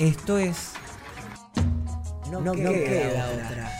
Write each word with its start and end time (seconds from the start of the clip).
Esto 0.00 0.38
es. 0.38 0.72
No, 2.30 2.40
No 2.40 2.52
queda, 2.52 2.72
queda 2.72 3.30
otra. 3.32 3.79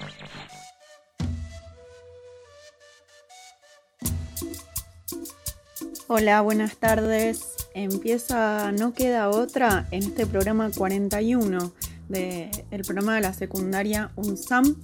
Hola, 6.13 6.41
buenas 6.41 6.75
tardes. 6.75 7.55
Empieza 7.73 8.73
No 8.73 8.93
queda 8.93 9.29
otra 9.29 9.87
en 9.91 10.03
este 10.03 10.25
programa 10.25 10.69
41 10.69 11.71
del 12.09 12.81
programa 12.85 13.15
de 13.15 13.21
la 13.21 13.31
secundaria 13.31 14.11
UNSAM. 14.17 14.75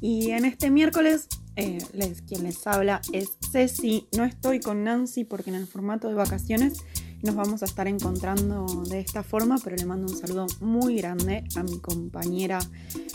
Y 0.00 0.32
en 0.32 0.44
este 0.44 0.70
miércoles, 0.70 1.28
eh, 1.54 1.78
les, 1.92 2.20
quien 2.22 2.42
les 2.42 2.66
habla 2.66 3.00
es 3.12 3.38
Ceci. 3.52 4.08
No 4.16 4.24
estoy 4.24 4.58
con 4.58 4.82
Nancy 4.82 5.22
porque 5.22 5.50
en 5.50 5.56
el 5.56 5.68
formato 5.68 6.08
de 6.08 6.14
vacaciones 6.14 6.78
nos 7.22 7.36
vamos 7.36 7.62
a 7.62 7.66
estar 7.66 7.86
encontrando 7.86 8.66
de 8.88 8.98
esta 8.98 9.22
forma, 9.22 9.58
pero 9.62 9.76
le 9.76 9.84
mando 9.84 10.12
un 10.12 10.18
saludo 10.18 10.48
muy 10.58 10.96
grande 10.96 11.44
a 11.54 11.62
mi 11.62 11.78
compañera 11.78 12.58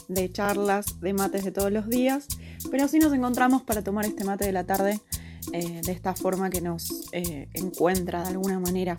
de 0.08 0.32
charlas 0.32 1.02
de 1.02 1.12
mates 1.12 1.44
de 1.44 1.52
todos 1.52 1.70
los 1.70 1.90
días. 1.90 2.28
Pero 2.72 2.88
sí 2.88 3.00
nos 3.00 3.12
encontramos 3.12 3.62
para 3.64 3.84
tomar 3.84 4.06
este 4.06 4.24
mate 4.24 4.46
de 4.46 4.54
la 4.54 4.64
tarde 4.64 5.02
eh, 5.54 5.82
de 5.84 5.92
esta 5.92 6.14
forma 6.16 6.50
que 6.50 6.62
nos 6.62 7.10
eh, 7.12 7.50
encuentra 7.54 8.24
de 8.24 8.30
alguna 8.30 8.60
manera. 8.60 8.98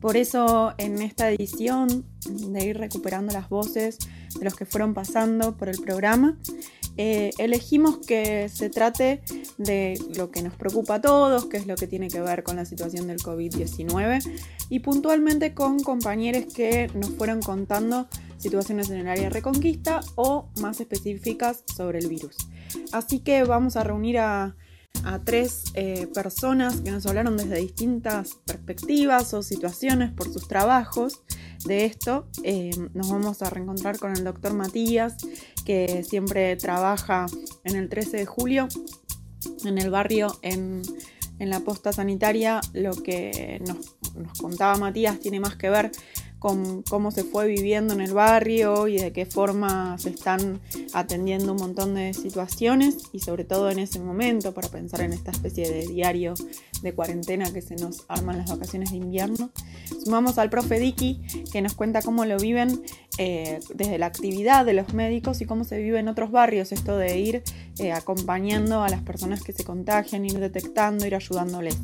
Por 0.00 0.16
eso 0.16 0.74
en 0.78 1.00
esta 1.00 1.30
edición 1.30 2.04
de 2.28 2.64
ir 2.64 2.78
recuperando 2.78 3.32
las 3.32 3.48
voces 3.48 3.98
de 4.36 4.44
los 4.44 4.54
que 4.54 4.66
fueron 4.66 4.94
pasando 4.94 5.56
por 5.56 5.68
el 5.68 5.78
programa, 5.78 6.36
eh, 6.96 7.30
elegimos 7.38 7.98
que 7.98 8.48
se 8.50 8.68
trate 8.68 9.22
de 9.56 9.98
lo 10.16 10.30
que 10.30 10.42
nos 10.42 10.54
preocupa 10.54 10.96
a 10.96 11.00
todos, 11.00 11.46
que 11.46 11.56
es 11.56 11.66
lo 11.66 11.76
que 11.76 11.86
tiene 11.86 12.08
que 12.08 12.20
ver 12.20 12.42
con 12.42 12.56
la 12.56 12.64
situación 12.64 13.06
del 13.06 13.18
COVID-19 13.18 14.22
y 14.68 14.80
puntualmente 14.80 15.54
con 15.54 15.80
compañeros 15.80 16.52
que 16.52 16.90
nos 16.94 17.10
fueron 17.10 17.40
contando 17.40 18.08
situaciones 18.36 18.90
en 18.90 18.98
el 18.98 19.08
área 19.08 19.24
de 19.24 19.30
reconquista 19.30 20.00
o 20.16 20.48
más 20.60 20.80
específicas 20.80 21.62
sobre 21.74 22.00
el 22.00 22.08
virus. 22.08 22.36
Así 22.92 23.20
que 23.20 23.44
vamos 23.44 23.76
a 23.76 23.84
reunir 23.84 24.18
a 24.18 24.56
a 25.04 25.20
tres 25.20 25.64
eh, 25.74 26.06
personas 26.12 26.80
que 26.80 26.90
nos 26.90 27.06
hablaron 27.06 27.36
desde 27.36 27.56
distintas 27.56 28.34
perspectivas 28.44 29.34
o 29.34 29.42
situaciones 29.42 30.10
por 30.10 30.32
sus 30.32 30.48
trabajos 30.48 31.22
de 31.64 31.84
esto. 31.84 32.28
Eh, 32.42 32.70
nos 32.94 33.10
vamos 33.10 33.42
a 33.42 33.50
reencontrar 33.50 33.98
con 33.98 34.12
el 34.12 34.24
doctor 34.24 34.54
Matías, 34.54 35.16
que 35.64 36.04
siempre 36.04 36.56
trabaja 36.56 37.26
en 37.64 37.76
el 37.76 37.88
13 37.88 38.18
de 38.18 38.26
julio, 38.26 38.68
en 39.64 39.78
el 39.78 39.90
barrio, 39.90 40.38
en, 40.42 40.82
en 41.38 41.50
la 41.50 41.60
posta 41.60 41.92
sanitaria. 41.92 42.60
Lo 42.72 42.92
que 42.92 43.62
nos, 43.66 43.96
nos 44.14 44.38
contaba 44.38 44.76
Matías 44.76 45.18
tiene 45.20 45.40
más 45.40 45.56
que 45.56 45.70
ver 45.70 45.92
con 46.42 46.82
cómo 46.82 47.12
se 47.12 47.22
fue 47.22 47.46
viviendo 47.46 47.94
en 47.94 48.00
el 48.00 48.14
barrio 48.14 48.88
y 48.88 48.96
de 48.96 49.12
qué 49.12 49.26
forma 49.26 49.96
se 49.96 50.10
están 50.10 50.60
atendiendo 50.92 51.52
un 51.52 51.58
montón 51.58 51.94
de 51.94 52.12
situaciones 52.14 52.96
y 53.12 53.20
sobre 53.20 53.44
todo 53.44 53.70
en 53.70 53.78
ese 53.78 54.00
momento 54.00 54.52
para 54.52 54.66
pensar 54.66 55.02
en 55.02 55.12
esta 55.12 55.30
especie 55.30 55.70
de 55.70 55.86
diario 55.86 56.34
de 56.82 56.94
cuarentena 56.94 57.52
que 57.52 57.62
se 57.62 57.76
nos 57.76 58.06
arman 58.08 58.38
las 58.38 58.50
vacaciones 58.50 58.90
de 58.90 58.96
invierno. 58.96 59.52
Sumamos 60.04 60.36
al 60.38 60.50
profe 60.50 60.80
Dicky 60.80 61.22
que 61.52 61.62
nos 61.62 61.74
cuenta 61.74 62.02
cómo 62.02 62.24
lo 62.24 62.36
viven 62.38 62.82
eh, 63.18 63.60
desde 63.72 63.98
la 63.98 64.06
actividad 64.06 64.66
de 64.66 64.72
los 64.72 64.94
médicos 64.94 65.40
y 65.42 65.44
cómo 65.44 65.62
se 65.62 65.78
vive 65.78 66.00
en 66.00 66.08
otros 66.08 66.32
barrios, 66.32 66.72
esto 66.72 66.96
de 66.96 67.20
ir 67.20 67.44
eh, 67.78 67.92
acompañando 67.92 68.82
a 68.82 68.88
las 68.88 69.02
personas 69.02 69.44
que 69.44 69.52
se 69.52 69.62
contagian, 69.62 70.24
ir 70.24 70.40
detectando, 70.40 71.06
ir 71.06 71.14
ayudándoles. 71.14 71.78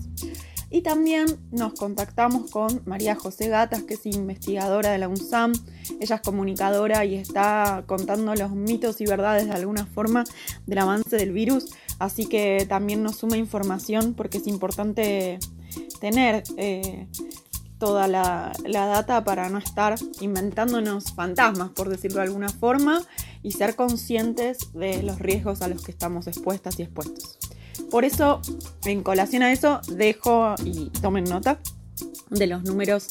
Y 0.70 0.82
también 0.82 1.26
nos 1.50 1.72
contactamos 1.74 2.50
con 2.50 2.82
María 2.84 3.14
José 3.14 3.48
Gatas, 3.48 3.84
que 3.84 3.94
es 3.94 4.04
investigadora 4.04 4.90
de 4.90 4.98
la 4.98 5.08
UNSAM. 5.08 5.52
Ella 5.98 6.16
es 6.16 6.22
comunicadora 6.22 7.04
y 7.06 7.14
está 7.14 7.84
contando 7.86 8.34
los 8.34 8.50
mitos 8.50 9.00
y 9.00 9.06
verdades 9.06 9.46
de 9.46 9.52
alguna 9.54 9.86
forma 9.86 10.24
del 10.66 10.78
avance 10.78 11.16
del 11.16 11.32
virus. 11.32 11.70
Así 11.98 12.26
que 12.26 12.66
también 12.68 13.02
nos 13.02 13.16
suma 13.16 13.38
información 13.38 14.12
porque 14.14 14.38
es 14.38 14.46
importante 14.46 15.38
tener 16.00 16.42
eh, 16.58 17.08
toda 17.78 18.06
la, 18.06 18.52
la 18.66 18.86
data 18.86 19.24
para 19.24 19.48
no 19.48 19.58
estar 19.58 19.94
inventándonos 20.20 21.14
fantasmas, 21.14 21.70
por 21.70 21.88
decirlo 21.88 22.18
de 22.18 22.24
alguna 22.24 22.50
forma, 22.50 23.02
y 23.42 23.52
ser 23.52 23.74
conscientes 23.74 24.72
de 24.74 25.02
los 25.02 25.18
riesgos 25.18 25.62
a 25.62 25.68
los 25.68 25.82
que 25.82 25.92
estamos 25.92 26.26
expuestas 26.26 26.78
y 26.78 26.82
expuestos. 26.82 27.38
Por 27.90 28.04
eso, 28.04 28.40
en 28.84 29.02
colación 29.02 29.42
a 29.42 29.52
eso, 29.52 29.80
dejo 29.88 30.54
y 30.64 30.90
tomen 31.00 31.24
nota 31.24 31.58
de 32.30 32.46
los 32.46 32.62
números 32.64 33.08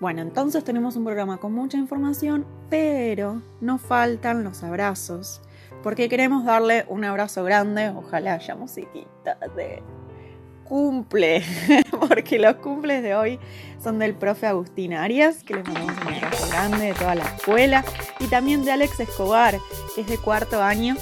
Bueno, 0.00 0.22
entonces 0.22 0.62
tenemos 0.62 0.94
un 0.94 1.04
programa 1.04 1.38
con 1.38 1.52
mucha 1.52 1.76
información, 1.76 2.46
pero 2.70 3.42
no 3.60 3.78
faltan 3.78 4.44
los 4.44 4.62
abrazos, 4.62 5.40
porque 5.82 6.08
queremos 6.08 6.44
darle 6.44 6.84
un 6.88 7.04
abrazo 7.04 7.42
grande, 7.42 7.88
ojalá 7.88 8.34
haya 8.34 8.54
musiquita 8.54 9.36
de 9.56 9.82
cumple, 10.62 11.42
porque 12.08 12.38
los 12.38 12.56
cumples 12.56 13.02
de 13.02 13.16
hoy 13.16 13.40
son 13.82 13.98
del 13.98 14.14
profe 14.14 14.46
Agustín 14.46 14.94
Arias, 14.94 15.42
que 15.42 15.54
le 15.54 15.64
mandamos 15.64 16.00
un 16.00 16.14
abrazo 16.14 16.48
grande 16.48 16.86
de 16.86 16.94
toda 16.94 17.16
la 17.16 17.24
escuela, 17.24 17.84
y 18.20 18.26
también 18.26 18.64
de 18.64 18.70
Alex 18.70 19.00
Escobar, 19.00 19.58
que 19.96 20.02
es 20.02 20.06
de 20.06 20.18
cuarto 20.18 20.62
año. 20.62 20.94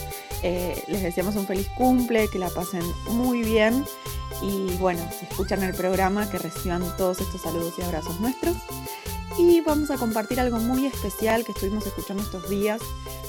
Eh, 0.43 0.83
les 0.89 1.03
deseamos 1.03 1.37
un 1.37 1.47
feliz 1.47 1.69
cumple, 1.77 2.29
que 2.29 2.39
la 2.39 2.49
pasen 2.49 2.83
muy 3.11 3.43
bien 3.43 3.85
y 4.43 4.77
bueno, 4.77 5.01
si 5.19 5.27
escuchan 5.27 5.63
el 5.63 5.75
programa, 5.75 6.29
que 6.31 6.39
reciban 6.39 6.83
todos 6.97 7.21
estos 7.21 7.41
saludos 7.41 7.75
y 7.79 7.83
abrazos 7.83 8.21
nuestros. 8.21 8.57
Y 9.39 9.61
vamos 9.61 9.91
a 9.91 9.97
compartir 9.97 10.41
algo 10.41 10.59
muy 10.59 10.87
especial 10.87 11.45
que 11.45 11.53
estuvimos 11.53 11.87
escuchando 11.87 12.23
estos 12.23 12.49
días, 12.49 12.81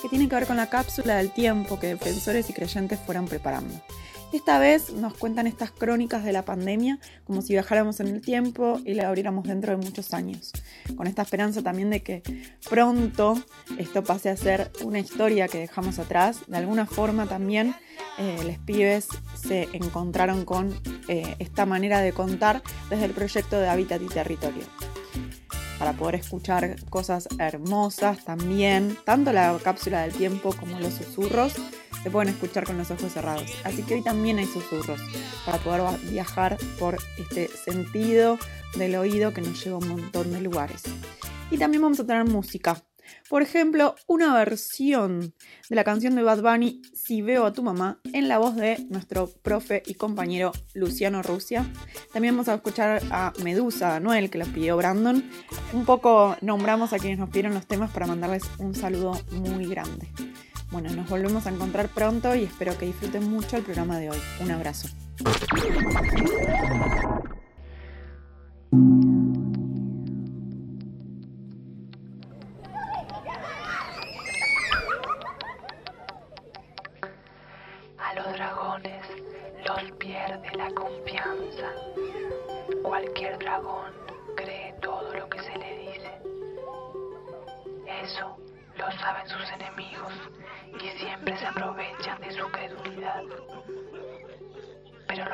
que 0.01 0.07
tiene 0.07 0.30
que 0.30 0.36
ver 0.36 0.48
con 0.48 0.56
la 0.56 0.69
cápsula 0.69 1.18
del 1.18 1.31
tiempo 1.31 1.80
que 1.80 1.88
defensores 1.88 2.50
y 2.50 2.54
creyentes 2.54 3.00
fueron 3.06 3.25
preparando. 3.25 3.74
Esta 4.33 4.59
vez 4.59 4.91
nos 4.91 5.13
cuentan 5.13 5.47
estas 5.47 5.71
crónicas 5.71 6.25
de 6.25 6.33
la 6.33 6.44
pandemia 6.44 7.00
como 7.24 7.41
si 7.41 7.53
viajáramos 7.53 8.01
en 8.01 8.07
el 8.07 8.21
tiempo 8.21 8.79
y 8.85 8.94
la 8.94 9.07
abriéramos 9.07 9.47
dentro 9.47 9.71
de 9.71 9.77
muchos 9.77 10.13
años, 10.13 10.51
con 10.97 11.07
esta 11.07 11.21
esperanza 11.21 11.62
también 11.62 11.89
de 11.89 12.03
que 12.03 12.24
pronto 12.69 13.41
esto 13.77 14.03
pase 14.03 14.29
a 14.29 14.35
ser 14.35 14.69
una 14.83 15.00
historia 15.00 15.47
que 15.47 15.59
dejamos 15.59 15.97
atrás. 15.97 16.41
De 16.47 16.57
alguna 16.57 16.85
forma 16.85 17.25
también 17.25 17.74
eh, 18.19 18.38
los 18.45 18.57
pibes 18.59 19.07
se 19.41 19.69
encontraron 19.71 20.44
con 20.44 20.77
eh, 21.07 21.35
esta 21.39 21.65
manera 21.65 22.01
de 22.01 22.12
contar 22.12 22.62
desde 22.89 23.06
el 23.06 23.12
proyecto 23.12 23.57
de 23.57 23.69
Hábitat 23.69 24.01
y 24.01 24.07
Territorio 24.07 24.63
para 25.80 25.94
poder 25.94 26.15
escuchar 26.15 26.75
cosas 26.89 27.27
hermosas 27.39 28.25
también, 28.25 28.97
tanto 29.06 29.31
la 29.31 29.57
cápsula 29.63 30.01
del 30.01 30.12
tiempo 30.12 30.53
como 30.53 30.80
los 30.80 30.95
susurros 30.95 31.53
se 32.03 32.11
pueden 32.11 32.29
escuchar 32.29 32.63
con 32.65 32.77
los 32.77 32.91
ojos 32.91 33.13
cerrados. 33.13 33.51
Así 33.63 33.83
que 33.83 33.95
hoy 33.95 34.01
también 34.01 34.39
hay 34.39 34.45
susurros 34.45 34.99
para 35.45 35.57
poder 35.57 35.81
viajar 36.09 36.57
por 36.79 36.97
este 37.17 37.47
sentido 37.47 38.38
del 38.77 38.95
oído 38.95 39.33
que 39.33 39.41
nos 39.41 39.63
lleva 39.63 39.77
a 39.77 39.79
un 39.79 39.88
montón 39.88 40.31
de 40.31 40.41
lugares. 40.41 40.83
Y 41.51 41.57
también 41.57 41.81
vamos 41.81 41.99
a 41.99 42.05
tener 42.05 42.25
música. 42.25 42.83
Por 43.29 43.41
ejemplo, 43.41 43.95
una 44.07 44.33
versión 44.35 45.33
de 45.69 45.75
la 45.75 45.83
canción 45.83 46.15
de 46.15 46.23
Bad 46.23 46.41
Bunny, 46.41 46.81
Si 46.94 47.21
veo 47.21 47.45
a 47.45 47.53
tu 47.53 47.63
mamá, 47.63 47.99
en 48.13 48.27
la 48.27 48.38
voz 48.38 48.55
de 48.55 48.85
nuestro 48.89 49.29
profe 49.41 49.83
y 49.85 49.94
compañero 49.94 50.51
Luciano 50.73 51.21
Rusia. 51.21 51.65
También 52.11 52.35
vamos 52.35 52.49
a 52.49 52.55
escuchar 52.55 53.01
a 53.11 53.33
Medusa, 53.44 53.99
Noel, 53.99 54.29
que 54.29 54.38
lo 54.38 54.45
pidió 54.45 54.75
Brandon. 54.77 55.29
Un 55.73 55.85
poco 55.85 56.35
nombramos 56.41 56.94
a 56.94 56.99
quienes 56.99 57.19
nos 57.19 57.29
pidieron 57.29 57.53
los 57.53 57.65
temas 57.65 57.91
para 57.91 58.07
mandarles 58.07 58.44
un 58.59 58.75
saludo 58.75 59.13
muy 59.31 59.65
grande. 59.67 60.09
Bueno, 60.72 60.90
nos 60.94 61.10
volvemos 61.10 61.46
a 61.48 61.50
encontrar 61.50 61.90
pronto 61.90 62.36
y 62.36 62.44
espero 62.44 62.78
que 62.78 62.86
disfruten 62.86 63.30
mucho 63.30 63.58
el 63.58 63.64
programa 63.64 63.98
de 63.98 64.10
hoy. 64.10 64.18
Un 64.42 64.52
abrazo. 64.52 64.88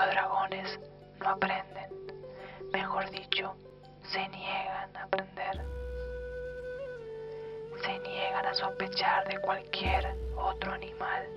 Dragones 0.08 0.80
no 1.20 1.30
aprenden, 1.30 1.90
mejor 2.72 3.10
dicho, 3.12 3.56
se 4.12 4.28
niegan 4.30 4.96
a 4.96 5.04
aprender. 5.04 5.62
Se 7.84 8.00
niegan 8.00 8.46
a 8.46 8.54
sospechar 8.54 9.28
de 9.28 9.40
cualquier 9.40 10.16
otro 10.36 10.74
animal 10.74 11.28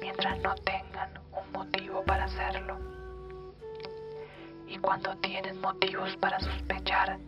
mientras 0.00 0.38
no 0.40 0.54
tengan 0.56 1.10
un 1.32 1.52
motivo 1.52 2.04
para 2.04 2.24
hacerlo. 2.24 2.78
Y 4.66 4.78
cuando 4.78 5.16
tienen 5.16 5.60
motivos 5.60 6.16
para 6.16 6.38
sospechar, 6.40 7.18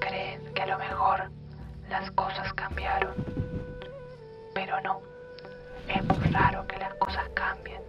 creen 0.00 0.52
que 0.54 0.62
a 0.62 0.66
lo 0.66 0.78
mejor 0.78 1.30
las 1.88 2.10
cosas 2.12 2.52
cambiaron. 2.54 3.14
Pero 4.54 4.80
no, 4.80 5.00
es 5.88 6.04
muy 6.04 6.30
raro 6.30 6.66
que 6.66 6.78
las 6.78 6.94
cosas 6.94 7.28
cambien, 7.34 7.82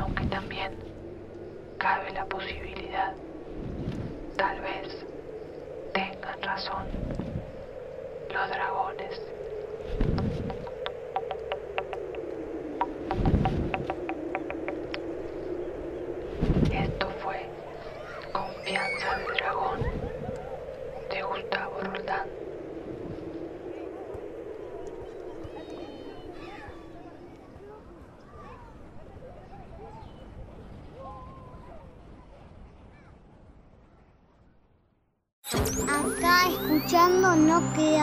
aunque 0.00 0.24
también 0.26 0.91
la 2.14 2.24
posibilidad, 2.26 3.14
tal 4.36 4.60
vez 4.60 4.88
tengan 5.92 6.40
razón 6.42 6.86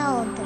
otra. 0.09 0.45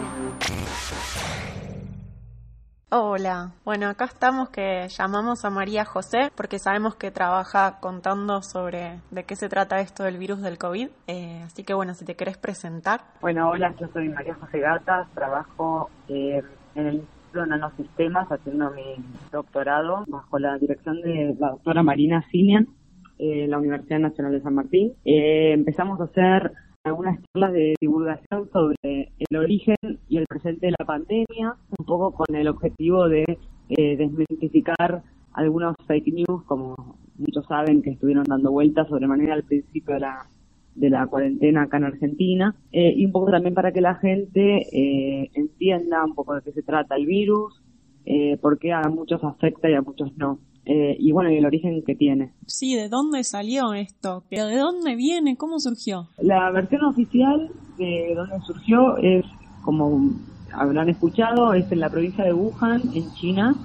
Hola, 2.95 3.54
bueno, 3.65 3.88
acá 3.88 4.06
estamos 4.06 4.50
que 4.50 4.88
llamamos 4.88 5.45
a 5.45 5.50
María 5.50 5.83
José 5.83 6.31
porque 6.36 6.60
sabemos 6.60 6.95
que 6.95 7.10
trabaja 7.10 7.80
contando 7.80 8.44
sobre 8.44 9.00
de 9.10 9.24
qué 9.24 9.36
se 9.36 9.50
trata 9.50 9.80
esto 9.80 10.04
del 10.04 10.19
virus 10.19 10.42
del 10.42 10.60
COVID. 10.60 10.89
Eh, 11.07 11.42
así 11.44 11.63
que 11.63 11.74
bueno, 11.74 11.95
si 11.95 12.06
te 12.06 12.15
querés 12.15 12.38
presentar. 12.38 13.01
Bueno, 13.19 13.50
hola, 13.50 13.74
yo 13.80 13.88
soy 13.88 14.10
María 14.10 14.36
José 14.36 14.60
Gatas, 14.60 15.07
trabajo 15.15 15.89
eh, 16.07 16.44
en 16.75 16.86
el 16.86 16.95
Instituto 16.98 17.42
de 17.42 17.48
Nanosistemas 17.48 18.31
haciendo 18.31 18.69
mi 18.69 18.95
doctorado 19.31 20.04
bajo 20.07 20.38
la 20.38 20.57
dirección 20.60 21.01
de 21.01 21.36
la 21.39 21.50
doctora 21.50 21.81
Marina 21.81 22.24
Simian 22.30 22.68
en 23.18 23.50
la 23.50 23.57
Universidad 23.57 24.00
Nacional 24.00 24.33
de 24.33 24.42
San 24.42 24.54
Martín. 24.54 24.94
Eh, 25.04 25.54
empezamos 25.54 26.00
a 26.00 26.04
hacer 26.04 26.51
algunas 26.84 27.20
charlas 27.32 27.54
de 27.54 27.76
divulgación 27.80 28.50
sobre 28.52 29.12
el 29.18 29.38
origen 29.38 29.78
y 30.10 30.18
el 30.18 30.26
presente 30.28 30.68
de 30.68 30.74
la 30.78 30.86
pandemia, 30.86 31.56
un 31.78 31.86
poco 31.86 32.12
con 32.12 32.36
el 32.36 32.48
objetivo 32.48 33.08
de 33.08 33.24
eh, 33.70 33.98
desmitificar 33.98 35.02
algunos 35.32 35.76
fake 35.88 36.14
news, 36.14 36.44
como 36.46 36.76
muchos 37.18 37.46
saben 37.48 37.82
que 37.82 37.92
estuvieron 37.92 38.26
dando 38.26 38.52
vueltas 38.52 38.88
sobre 38.90 39.08
manera 39.08 39.34
al 39.34 39.44
principio 39.44 39.94
de 39.94 40.02
la, 40.02 40.28
de 40.76 40.90
la 40.90 41.08
cuarentena 41.08 41.64
acá 41.64 41.78
en 41.78 41.86
Argentina, 41.86 42.56
eh, 42.74 42.94
y 42.96 43.06
un 43.06 43.14
poco 43.14 43.32
también 43.32 43.54
para 43.54 43.72
que 43.72 43.82
la 43.82 43.96
gente 43.96 44.68
eh, 44.72 45.32
entienda 45.36 46.04
un 46.04 46.16
poco 46.16 46.36
de 46.36 46.42
qué 46.42 46.52
se 46.52 46.64
trata 46.64 46.98
el 46.98 47.06
virus, 47.06 47.62
eh, 48.06 48.38
por 48.42 48.60
qué 48.60 48.74
a 48.74 48.82
muchos 48.90 49.24
afecta 49.24 49.70
y 49.70 49.74
a 49.74 49.82
muchos 49.82 50.16
no. 50.18 50.40
Eh, 50.65 50.95
y 50.98 51.12
bueno, 51.12 51.30
y 51.30 51.38
el 51.38 51.45
origen 51.45 51.83
que 51.83 51.95
tiene. 51.95 52.31
Sí, 52.45 52.75
¿de 52.75 52.88
dónde 52.88 53.24
salió 53.24 53.74
esto? 53.74 54.24
¿Pero 54.30 54.48
de 54.48 54.57
dónde 54.57 54.95
viene? 54.95 55.36
¿Cómo 55.36 55.60
surgió? 55.60 56.07
La 56.21 56.50
versión 56.51 56.86
oficial 56.86 57.50
de 57.77 58.13
donde 58.15 58.39
surgió 58.45 58.98
es, 58.98 59.25
como 59.63 60.12
habrán 60.54 60.89
escuchado, 60.89 61.53
es 61.53 61.70
en 61.72 61.79
la 61.79 61.89
provincia 61.89 62.24
de 62.24 62.34
Wuhan, 62.34 62.82
en 62.93 63.12
China. 63.13 63.55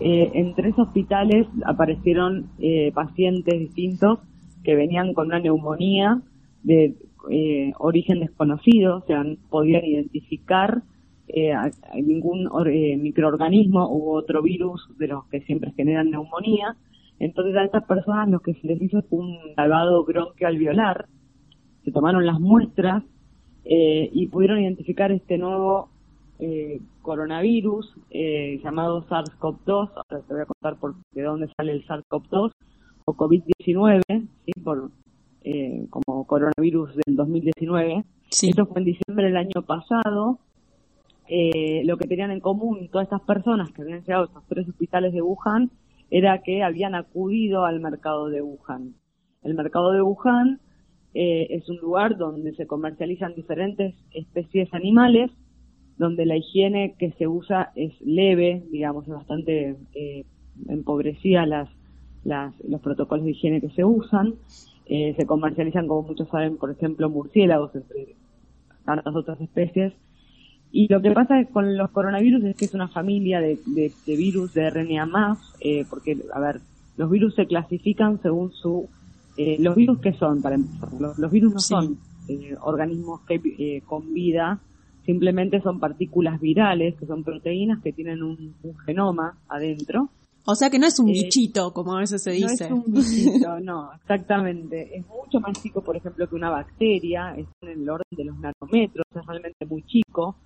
Eh, 0.00 0.30
en 0.34 0.54
tres 0.54 0.78
hospitales 0.78 1.46
aparecieron 1.66 2.46
eh, 2.58 2.90
pacientes 2.94 3.58
distintos 3.58 4.20
que 4.64 4.74
venían 4.74 5.12
con 5.12 5.26
una 5.26 5.40
neumonía 5.40 6.22
de 6.62 6.96
eh, 7.30 7.72
origen 7.78 8.20
desconocido, 8.20 8.98
o 8.98 9.06
sea, 9.06 9.22
podían 9.50 9.84
identificar 9.84 10.82
eh, 11.34 11.54
ningún 12.02 12.48
eh, 12.66 12.96
microorganismo 12.96 13.88
u 13.90 14.12
otro 14.12 14.42
virus 14.42 14.88
de 14.98 15.08
los 15.08 15.24
que 15.26 15.40
siempre 15.42 15.72
generan 15.72 16.10
neumonía. 16.10 16.76
Entonces 17.18 17.56
a 17.56 17.64
estas 17.64 17.84
personas 17.84 18.28
lo 18.28 18.40
que 18.40 18.54
se 18.54 18.66
les 18.66 18.80
hizo 18.80 19.02
fue 19.02 19.18
un 19.20 19.36
lavado 19.56 20.04
bronquialveolar, 20.04 21.06
se 21.84 21.92
tomaron 21.92 22.26
las 22.26 22.40
muestras 22.40 23.04
eh, 23.64 24.10
y 24.12 24.26
pudieron 24.28 24.60
identificar 24.60 25.12
este 25.12 25.38
nuevo 25.38 25.90
eh, 26.38 26.80
coronavirus 27.02 27.94
eh, 28.10 28.60
llamado 28.64 29.06
SARS-CoV-2. 29.08 29.90
Ahora 29.94 30.24
te 30.26 30.32
voy 30.32 30.42
a 30.42 30.46
contar 30.46 30.80
por 30.80 30.94
de 31.12 31.22
dónde 31.22 31.48
sale 31.56 31.72
el 31.72 31.86
SARS-CoV-2 31.86 32.52
o 33.04 33.14
COVID-19, 33.14 34.02
¿sí? 34.08 34.52
por 34.64 34.90
eh, 35.42 35.86
como 35.90 36.26
coronavirus 36.26 36.96
del 36.96 37.16
2019. 37.16 38.04
Esto 38.30 38.66
fue 38.66 38.80
en 38.80 38.84
diciembre 38.84 39.26
del 39.26 39.36
año 39.36 39.62
pasado. 39.66 40.38
Eh, 41.32 41.82
lo 41.84 41.96
que 41.96 42.08
tenían 42.08 42.32
en 42.32 42.40
común 42.40 42.88
todas 42.90 43.06
estas 43.06 43.20
personas 43.20 43.70
que 43.70 43.82
habían 43.82 44.00
llegado 44.00 44.24
a 44.24 44.26
estos 44.26 44.44
tres 44.48 44.68
hospitales 44.68 45.12
de 45.12 45.22
Wuhan 45.22 45.70
era 46.10 46.42
que 46.42 46.64
habían 46.64 46.96
acudido 46.96 47.64
al 47.64 47.78
mercado 47.78 48.28
de 48.30 48.42
Wuhan. 48.42 48.94
El 49.44 49.54
mercado 49.54 49.92
de 49.92 50.02
Wuhan 50.02 50.58
eh, 51.14 51.46
es 51.50 51.68
un 51.68 51.76
lugar 51.76 52.16
donde 52.16 52.52
se 52.56 52.66
comercializan 52.66 53.36
diferentes 53.36 53.94
especies 54.10 54.74
animales, 54.74 55.30
donde 55.98 56.26
la 56.26 56.36
higiene 56.36 56.96
que 56.98 57.12
se 57.12 57.28
usa 57.28 57.70
es 57.76 57.92
leve, 58.00 58.64
digamos, 58.72 59.06
es 59.06 59.14
bastante 59.14 59.76
eh, 59.94 60.24
empobrecida 60.68 61.46
las, 61.46 61.68
los 62.66 62.80
protocolos 62.80 63.24
de 63.24 63.30
higiene 63.30 63.60
que 63.60 63.70
se 63.70 63.84
usan. 63.84 64.34
Eh, 64.86 65.14
se 65.16 65.26
comercializan, 65.26 65.86
como 65.86 66.08
muchos 66.08 66.28
saben, 66.28 66.56
por 66.56 66.72
ejemplo, 66.72 67.08
murciélagos, 67.08 67.72
entre 67.76 68.16
tantas 68.84 69.14
otras 69.14 69.40
especies. 69.40 69.92
Y 70.72 70.86
lo 70.92 71.00
que 71.02 71.10
pasa 71.10 71.34
con 71.52 71.76
los 71.76 71.90
coronavirus 71.90 72.44
es 72.44 72.56
que 72.56 72.64
es 72.66 72.74
una 72.74 72.88
familia 72.88 73.40
de, 73.40 73.58
de, 73.66 73.92
de 74.06 74.16
virus 74.16 74.54
de 74.54 74.70
RNA 74.70 75.06
más, 75.06 75.38
eh, 75.60 75.84
porque, 75.90 76.16
a 76.32 76.38
ver, 76.40 76.60
los 76.96 77.10
virus 77.10 77.34
se 77.34 77.46
clasifican 77.46 78.20
según 78.22 78.52
su... 78.52 78.88
Eh, 79.36 79.56
los 79.58 79.74
virus 79.74 79.98
que 80.00 80.12
son, 80.12 80.42
para 80.42 80.56
empezar, 80.56 80.92
los, 81.00 81.18
los 81.18 81.30
virus 81.32 81.52
no 81.54 81.58
Sí. 81.60 81.68
son 81.74 81.98
eh, 82.28 82.54
organismos 82.60 83.20
que, 83.26 83.40
eh, 83.58 83.80
con 83.86 84.12
vida, 84.12 84.60
simplemente 85.06 85.60
son 85.62 85.80
partículas 85.80 86.40
virales, 86.40 86.94
que 86.98 87.06
son 87.06 87.24
proteínas 87.24 87.82
que 87.82 87.92
tienen 87.92 88.22
un, 88.22 88.54
un 88.62 88.78
genoma 88.78 89.38
adentro. 89.48 90.10
O 90.46 90.54
sea 90.54 90.70
que 90.70 90.78
no 90.78 90.86
es 90.86 90.98
un 90.98 91.08
Eh, 91.08 91.12
bichito, 91.12 91.72
como 91.72 91.96
a 91.96 92.00
veces 92.00 92.22
se 92.22 92.30
No 92.38 92.48
dice. 92.48 92.64
es 92.66 92.70
un 92.70 92.84
bichito, 92.86 93.58
no, 93.62 93.92
exactamente. 93.94 94.98
Es 94.98 95.06
mucho 95.06 95.40
más 95.40 95.60
chico, 95.62 95.82
por 95.82 95.96
ejemplo, 95.96 96.28
que 96.28 96.34
una 96.34 96.50
bacteria, 96.50 97.34
está 97.36 97.52
en 97.62 97.80
el 97.82 97.88
orden 97.90 98.06
de 98.16 98.24
los 98.24 98.36
nanómetros, 98.38 99.06
es 99.14 99.26
realmente 99.26 99.66
muy 99.66 99.82
chico, 99.84 100.36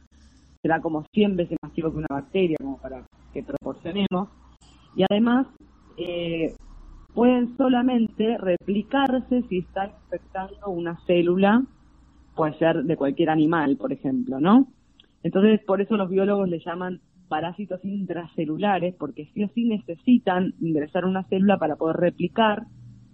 será 0.64 0.80
como 0.80 1.04
100 1.12 1.36
veces 1.36 1.58
más 1.62 1.74
chico 1.74 1.90
que 1.90 1.98
una 1.98 2.06
bacteria, 2.08 2.56
como 2.58 2.78
para 2.78 3.04
que 3.34 3.42
proporcionemos. 3.42 4.30
Y 4.96 5.02
además, 5.10 5.46
eh, 5.98 6.54
pueden 7.12 7.54
solamente 7.58 8.38
replicarse 8.38 9.42
si 9.50 9.58
están 9.58 9.90
infectando 10.04 10.70
una 10.70 10.98
célula, 11.06 11.62
puede 12.34 12.54
ser 12.54 12.82
de 12.82 12.96
cualquier 12.96 13.28
animal, 13.28 13.76
por 13.76 13.92
ejemplo, 13.92 14.40
¿no? 14.40 14.68
Entonces, 15.22 15.60
por 15.66 15.82
eso 15.82 15.98
los 15.98 16.08
biólogos 16.08 16.48
le 16.48 16.60
llaman 16.60 17.02
parásitos 17.28 17.84
intracelulares, 17.84 18.94
porque 18.98 19.28
sí 19.34 19.44
o 19.44 19.48
sí 19.48 19.66
necesitan 19.66 20.54
ingresar 20.62 21.04
una 21.04 21.24
célula 21.24 21.58
para 21.58 21.76
poder 21.76 21.96
replicar, 21.96 22.62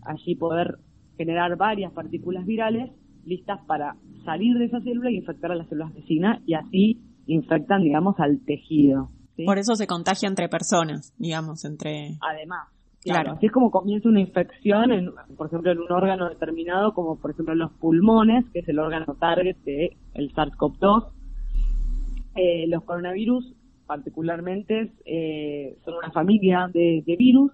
allí 0.03 0.37
poder 0.37 0.77
generar 1.17 1.57
varias 1.57 1.93
partículas 1.93 2.47
virales 2.47 2.93
listas 3.25 3.59
para 3.67 3.97
salir 4.25 4.57
de 4.57 4.67
esa 4.67 4.81
célula 4.83 5.11
y 5.11 5.17
infectar 5.17 5.51
a 5.51 5.57
las 5.57 5.69
células 5.69 5.93
vecinas 5.95 6.41
y 6.47 6.55
así 6.55 7.10
infectan, 7.33 7.83
digamos, 7.83 8.19
al 8.19 8.41
tejido. 8.45 9.11
¿sí? 9.37 9.45
Por 9.45 9.59
eso 9.59 9.75
se 9.77 9.87
contagia 9.87 10.29
entre 10.29 10.49
personas, 10.49 11.15
digamos, 11.19 11.65
entre... 11.65 12.19
Además, 12.21 12.69
Claro. 13.03 13.21
claro. 13.23 13.37
Así 13.39 13.47
es 13.47 13.53
como 13.53 13.71
comienza 13.71 14.11
una 14.11 14.21
infección, 14.21 14.93
en, 14.93 15.11
por 15.39 15.47
ejemplo, 15.47 15.73
en 15.73 15.79
un 15.79 15.91
órgano 15.91 16.29
determinado, 16.29 16.93
como 16.93 17.17
por 17.19 17.31
ejemplo 17.31 17.55
los 17.55 17.73
pulmones, 17.73 18.45
que 18.53 18.59
es 18.59 18.69
el 18.69 18.79
órgano 18.79 19.17
target 19.19 19.57
del 19.65 19.97
el 20.13 20.35
SARS-CoV-2. 20.35 21.09
Eh, 22.37 22.67
los 22.69 22.85
coronavirus, 22.85 23.55
particularmente, 23.87 24.93
eh, 25.07 25.79
son 25.85 25.95
una 25.95 26.11
familia 26.13 26.69
de, 26.73 27.03
de 27.07 27.17
virus 27.17 27.53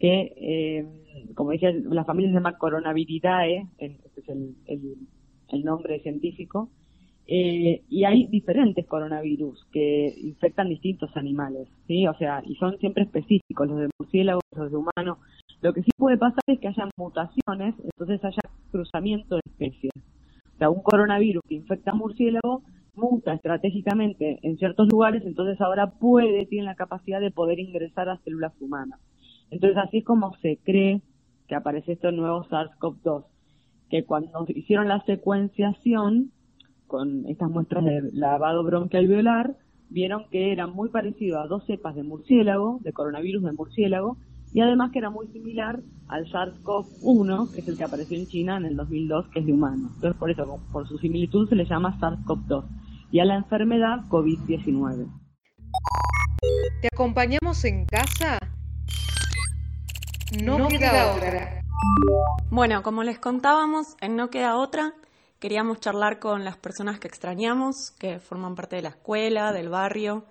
que, 0.00 0.32
eh, 0.36 0.86
como 1.34 1.52
dije, 1.52 1.72
la 1.72 2.04
familia 2.04 2.30
se 2.30 2.34
llama 2.34 2.58
Coronaviridae, 2.58 3.68
ese 3.78 4.00
es 4.16 4.28
el, 4.28 4.56
el- 4.66 4.96
el 5.50 5.64
nombre 5.64 6.00
científico, 6.00 6.70
eh, 7.30 7.82
y 7.90 8.04
hay 8.04 8.26
diferentes 8.28 8.86
coronavirus 8.86 9.62
que 9.70 10.14
infectan 10.22 10.70
distintos 10.70 11.14
animales, 11.14 11.68
¿sí? 11.86 12.06
O 12.06 12.14
sea, 12.14 12.42
y 12.46 12.54
son 12.54 12.78
siempre 12.78 13.04
específicos, 13.04 13.68
los 13.68 13.80
de 13.80 13.90
murciélagos, 13.98 14.42
los 14.56 14.70
de 14.70 14.76
humanos. 14.78 15.18
Lo 15.60 15.74
que 15.74 15.82
sí 15.82 15.90
puede 15.94 16.16
pasar 16.16 16.40
es 16.46 16.58
que 16.58 16.68
haya 16.68 16.88
mutaciones, 16.96 17.74
entonces 17.84 18.24
haya 18.24 18.40
cruzamiento 18.70 19.34
de 19.34 19.42
especies. 19.44 19.92
O 20.54 20.58
sea, 20.58 20.70
un 20.70 20.82
coronavirus 20.82 21.42
que 21.46 21.56
infecta 21.56 21.92
murciélago 21.92 22.62
muta 22.94 23.34
estratégicamente 23.34 24.38
en 24.42 24.56
ciertos 24.56 24.88
lugares, 24.88 25.22
entonces 25.26 25.60
ahora 25.60 25.90
puede, 25.90 26.46
tiene 26.46 26.64
la 26.64 26.76
capacidad 26.76 27.20
de 27.20 27.30
poder 27.30 27.58
ingresar 27.60 28.08
a 28.08 28.16
células 28.24 28.54
humanas. 28.58 29.00
Entonces 29.50 29.76
así 29.76 29.98
es 29.98 30.04
como 30.04 30.34
se 30.38 30.58
cree 30.64 31.02
que 31.46 31.54
aparece 31.54 31.92
este 31.92 32.10
nuevo 32.10 32.44
SARS-CoV-2, 32.44 33.26
que 33.90 34.04
cuando 34.04 34.46
hicieron 34.48 34.88
la 34.88 35.04
secuenciación 35.04 36.32
con 36.88 37.26
estas 37.28 37.48
muestras 37.48 37.84
de 37.84 38.10
lavado 38.12 38.64
bronquialveolar, 38.64 39.56
vieron 39.90 40.24
que 40.30 40.52
era 40.52 40.66
muy 40.66 40.88
parecido 40.88 41.40
a 41.40 41.46
dos 41.46 41.64
cepas 41.66 41.94
de 41.94 42.02
murciélago, 42.02 42.80
de 42.82 42.92
coronavirus 42.92 43.44
de 43.44 43.52
murciélago, 43.52 44.16
y 44.52 44.60
además 44.60 44.90
que 44.92 44.98
era 44.98 45.10
muy 45.10 45.28
similar 45.28 45.80
al 46.08 46.24
SARS-CoV-1, 46.26 47.52
que 47.52 47.60
es 47.60 47.68
el 47.68 47.76
que 47.76 47.84
apareció 47.84 48.18
en 48.18 48.26
China 48.26 48.56
en 48.56 48.64
el 48.64 48.76
2002, 48.76 49.28
que 49.28 49.40
es 49.40 49.46
de 49.46 49.52
humano. 49.52 49.90
Entonces, 49.94 50.18
por 50.18 50.30
eso, 50.30 50.60
por 50.72 50.88
su 50.88 50.98
similitud, 50.98 51.48
se 51.48 51.54
le 51.54 51.66
llama 51.66 51.98
SARS-CoV-2. 52.00 52.64
Y 53.10 53.20
a 53.20 53.24
la 53.24 53.36
enfermedad 53.36 54.00
COVID-19. 54.08 55.06
¿Te 56.80 56.88
acompañamos 56.92 57.64
en 57.64 57.84
casa? 57.84 58.38
No, 60.44 60.68
queda, 60.68 61.14
otra. 61.14 61.62
Bueno, 62.50 62.82
como 62.82 63.02
les 63.02 63.18
contábamos, 63.18 63.96
en 64.00 64.16
No 64.16 64.30
Queda 64.30 64.56
Otra, 64.56 64.94
queríamos 65.38 65.80
charlar 65.80 66.18
con 66.18 66.44
las 66.44 66.56
personas 66.56 66.98
que 66.98 67.08
extrañamos, 67.08 67.92
que 67.98 68.18
forman 68.18 68.54
parte 68.54 68.76
de 68.76 68.82
la 68.82 68.90
escuela, 68.90 69.52
del 69.52 69.68
barrio, 69.68 70.24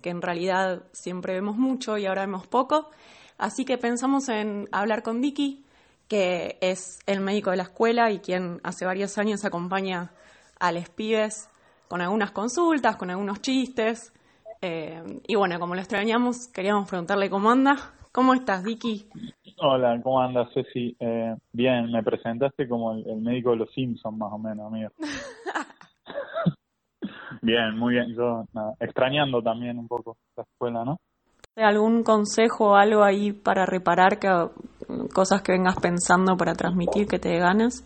que 0.00 0.10
en 0.10 0.22
realidad 0.22 0.82
siempre 0.92 1.34
vemos 1.34 1.56
mucho 1.56 1.98
y 1.98 2.06
ahora 2.06 2.22
vemos 2.22 2.46
poco. 2.46 2.90
Así 3.38 3.64
que 3.64 3.78
pensamos 3.78 4.28
en 4.28 4.68
hablar 4.72 5.02
con 5.02 5.20
Vicky, 5.20 5.64
que 6.08 6.58
es 6.60 6.98
el 7.06 7.20
médico 7.20 7.50
de 7.50 7.56
la 7.56 7.62
escuela 7.64 8.10
y 8.10 8.20
quien 8.20 8.60
hace 8.62 8.84
varios 8.84 9.16
años 9.18 9.44
acompaña 9.44 10.12
a 10.60 10.70
los 10.70 10.88
pibes 10.90 11.48
con 11.88 12.00
algunas 12.00 12.30
consultas, 12.30 12.96
con 12.96 13.10
algunos 13.10 13.40
chistes. 13.40 14.12
Eh, 14.60 15.20
y 15.26 15.34
bueno, 15.34 15.58
como 15.58 15.74
lo 15.74 15.80
extrañamos, 15.80 16.48
queríamos 16.48 16.88
preguntarle 16.88 17.28
cómo 17.28 17.50
anda. 17.50 17.92
¿Cómo 18.12 18.34
estás, 18.34 18.62
Vicky? 18.62 19.06
Hola, 19.58 19.98
¿cómo 20.02 20.20
andas, 20.20 20.52
Ceci? 20.52 20.94
Eh, 21.00 21.34
bien, 21.50 21.90
me 21.90 22.02
presentaste 22.02 22.68
como 22.68 22.92
el, 22.92 23.08
el 23.08 23.22
médico 23.22 23.52
de 23.52 23.56
los 23.56 23.72
Simpsons, 23.72 24.18
más 24.18 24.30
o 24.30 24.38
menos, 24.38 24.66
amigo. 24.66 24.90
bien, 27.42 27.78
muy 27.78 27.94
bien. 27.94 28.14
Yo, 28.14 28.44
nada, 28.52 28.74
extrañando 28.80 29.42
también 29.42 29.78
un 29.78 29.88
poco 29.88 30.18
la 30.36 30.42
escuela, 30.42 30.84
¿no? 30.84 30.98
¿Algún 31.56 32.02
consejo 32.02 32.72
o 32.72 32.74
algo 32.74 33.02
ahí 33.02 33.32
para 33.32 33.64
reparar 33.64 34.18
que, 34.18 34.28
cosas 35.14 35.40
que 35.40 35.52
vengas 35.52 35.80
pensando 35.80 36.36
para 36.36 36.52
transmitir 36.52 37.06
que 37.06 37.18
te 37.18 37.30
dé 37.30 37.38
ganas? 37.38 37.82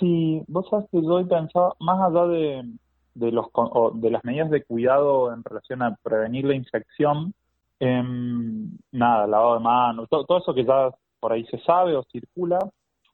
Sí, 0.00 0.42
vos 0.48 0.66
sabes 0.68 0.86
que 0.90 1.00
yo 1.00 1.20
he 1.20 1.24
pensado, 1.24 1.76
más 1.78 2.00
allá 2.00 2.26
de, 2.26 2.72
de, 3.14 3.30
los, 3.30 3.46
de 3.94 4.10
las 4.10 4.24
medidas 4.24 4.50
de 4.50 4.64
cuidado 4.64 5.32
en 5.32 5.44
relación 5.44 5.82
a 5.82 5.94
prevenir 6.02 6.44
la 6.44 6.56
infección, 6.56 7.34
em, 7.80 8.70
nada, 8.92 9.26
lavado 9.26 9.54
de 9.54 9.60
manos, 9.60 10.08
todo, 10.08 10.24
todo 10.24 10.38
eso 10.38 10.54
que 10.54 10.64
ya 10.64 10.90
por 11.20 11.32
ahí 11.32 11.44
se 11.46 11.58
sabe 11.60 11.96
o 11.96 12.02
circula. 12.04 12.58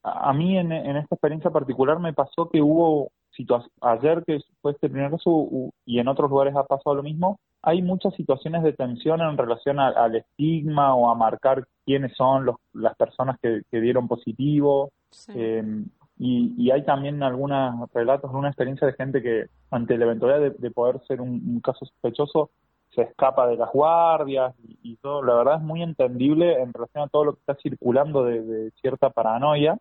A, 0.03 0.31
a 0.31 0.33
mí 0.33 0.57
en, 0.59 0.73
en 0.73 0.97
esta 0.97 1.15
experiencia 1.15 1.51
particular 1.51 1.99
me 1.99 2.13
pasó 2.13 2.49
que 2.51 2.61
hubo 2.63 3.11
situaciones, 3.31 3.73
ayer 3.81 4.23
que 4.27 4.39
fue 4.63 4.73
este 4.73 4.89
primer 4.89 5.11
caso 5.11 5.49
y 5.85 5.99
en 5.99 6.09
otros 6.09 6.31
lugares 6.31 6.55
ha 6.57 6.65
pasado 6.65 6.95
lo 6.97 7.03
mismo, 7.03 7.39
hay 7.63 7.83
muchas 7.83 8.15
situaciones 8.15 8.63
de 8.63 8.75
tensión 8.75 9.21
en 9.23 9.37
relación 9.39 9.81
a- 9.81 9.89
al 9.89 10.15
estigma 10.17 10.95
o 10.95 11.09
a 11.11 11.15
marcar 11.15 11.67
quiénes 11.87 12.15
son 12.17 12.45
los, 12.45 12.57
las 12.75 12.95
personas 12.97 13.39
que, 13.43 13.63
que 13.71 13.81
dieron 13.81 14.07
positivo. 14.07 14.91
Eh, 15.35 15.63
y, 16.19 16.55
y 16.57 16.71
hay 16.71 16.85
también 16.85 17.23
algunos 17.25 17.91
relatos 17.93 18.31
de 18.31 18.37
una 18.39 18.49
experiencia 18.49 18.87
de 18.87 18.93
gente 18.93 19.21
que 19.23 19.47
ante 19.71 19.99
la 19.99 20.05
eventualidad 20.05 20.41
de, 20.41 20.51
de 20.51 20.71
poder 20.71 21.01
ser 21.09 21.21
un, 21.21 21.31
un 21.31 21.61
caso 21.61 21.85
sospechoso 21.87 22.51
se 22.95 23.03
escapa 23.03 23.47
de 23.47 23.57
las 23.57 23.71
guardias 23.73 24.55
y, 24.63 24.93
y 24.93 24.97
todo. 24.97 25.23
La 25.23 25.35
verdad 25.35 25.57
es 25.57 25.63
muy 25.63 25.83
entendible 25.83 26.61
en 26.61 26.73
relación 26.73 27.05
a 27.05 27.09
todo 27.09 27.25
lo 27.25 27.33
que 27.35 27.41
está 27.41 27.55
circulando 27.57 28.25
de, 28.25 28.71
cierta 28.81 29.11
paranoia 29.11 29.79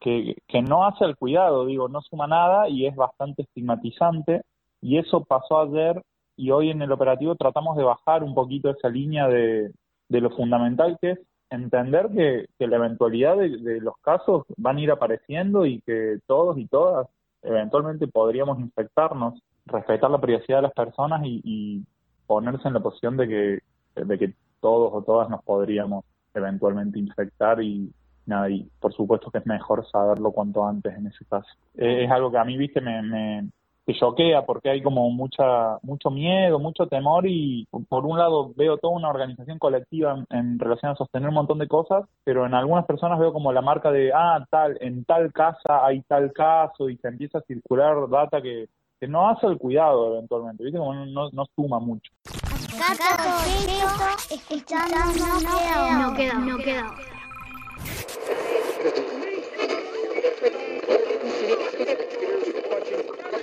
que, 0.00 0.36
no 0.68 0.84
hace 0.86 1.04
el 1.04 1.16
cuidado, 1.16 1.64
digo, 1.66 1.88
no 1.88 2.02
suma 2.02 2.26
nada 2.26 2.68
y 2.68 2.86
es 2.86 2.94
bastante 2.94 3.42
estigmatizante. 3.42 4.42
Y 4.82 4.98
eso 4.98 5.24
pasó 5.24 5.60
ayer 5.60 6.02
y 6.36 6.50
hoy 6.50 6.70
en 6.70 6.82
el 6.82 6.92
operativo 6.92 7.34
tratamos 7.36 7.76
de 7.76 7.84
bajar 7.84 8.22
un 8.22 8.34
poquito 8.34 8.68
esa 8.70 8.88
línea 8.88 9.28
de, 9.28 9.72
de 10.08 10.20
lo 10.20 10.30
fundamental 10.30 10.98
que 11.00 11.12
es 11.12 11.18
entender 11.48 12.08
que, 12.14 12.46
que 12.58 12.66
la 12.66 12.76
eventualidad 12.76 13.36
de, 13.36 13.56
de 13.58 13.80
los 13.80 13.96
casos 14.02 14.44
van 14.56 14.76
a 14.76 14.80
ir 14.80 14.90
apareciendo 14.90 15.64
y 15.64 15.80
que 15.82 16.18
todos 16.26 16.58
y 16.58 16.66
todas 16.66 17.08
eventualmente 17.42 18.06
podríamos 18.08 18.58
infectarnos, 18.58 19.40
respetar 19.66 20.10
la 20.10 20.20
privacidad 20.20 20.58
de 20.58 20.62
las 20.62 20.72
personas 20.72 21.22
y, 21.24 21.40
y 21.44 21.84
ponerse 22.26 22.68
en 22.68 22.74
la 22.74 22.80
posición 22.80 23.16
de 23.16 23.28
que, 23.28 24.02
de 24.02 24.18
que 24.18 24.34
todos 24.60 24.90
o 24.92 25.02
todas 25.02 25.28
nos 25.28 25.42
podríamos 25.42 26.04
eventualmente 26.34 26.98
infectar 26.98 27.62
y 27.62 27.92
nada, 28.26 28.48
y 28.50 28.68
por 28.80 28.92
supuesto 28.94 29.30
que 29.30 29.38
es 29.38 29.46
mejor 29.46 29.86
saberlo 29.90 30.32
cuanto 30.32 30.66
antes 30.66 30.96
en 30.96 31.06
ese 31.06 31.24
caso. 31.26 31.48
Es 31.74 32.10
algo 32.10 32.30
que 32.30 32.38
a 32.38 32.44
mí, 32.44 32.56
viste, 32.56 32.80
me, 32.80 33.02
me, 33.02 33.48
choquea 33.92 34.46
porque 34.46 34.70
hay 34.70 34.82
como 34.82 35.10
mucha 35.10 35.78
mucho 35.82 36.10
miedo, 36.10 36.58
mucho 36.58 36.86
temor 36.86 37.26
y 37.26 37.68
por 37.90 38.06
un 38.06 38.18
lado 38.18 38.50
veo 38.56 38.78
toda 38.78 38.96
una 38.96 39.10
organización 39.10 39.58
colectiva 39.58 40.24
en, 40.30 40.38
en 40.38 40.58
relación 40.58 40.92
a 40.92 40.96
sostener 40.96 41.28
un 41.28 41.34
montón 41.34 41.58
de 41.58 41.68
cosas, 41.68 42.06
pero 42.24 42.46
en 42.46 42.54
algunas 42.54 42.86
personas 42.86 43.18
veo 43.18 43.34
como 43.34 43.52
la 43.52 43.60
marca 43.60 43.92
de, 43.92 44.10
ah, 44.14 44.42
tal, 44.48 44.78
en 44.80 45.04
tal 45.04 45.30
casa 45.34 45.84
hay 45.84 46.00
tal 46.08 46.32
caso 46.32 46.88
y 46.88 46.96
se 46.96 47.08
empieza 47.08 47.38
a 47.38 47.42
circular 47.42 48.08
data 48.08 48.40
que, 48.40 48.68
no 49.08 49.28
hace 49.28 49.46
el 49.46 49.58
cuidado 49.58 50.14
eventualmente, 50.14 50.64
no, 50.70 51.46
suma 51.54 51.78
mucho. 51.78 52.12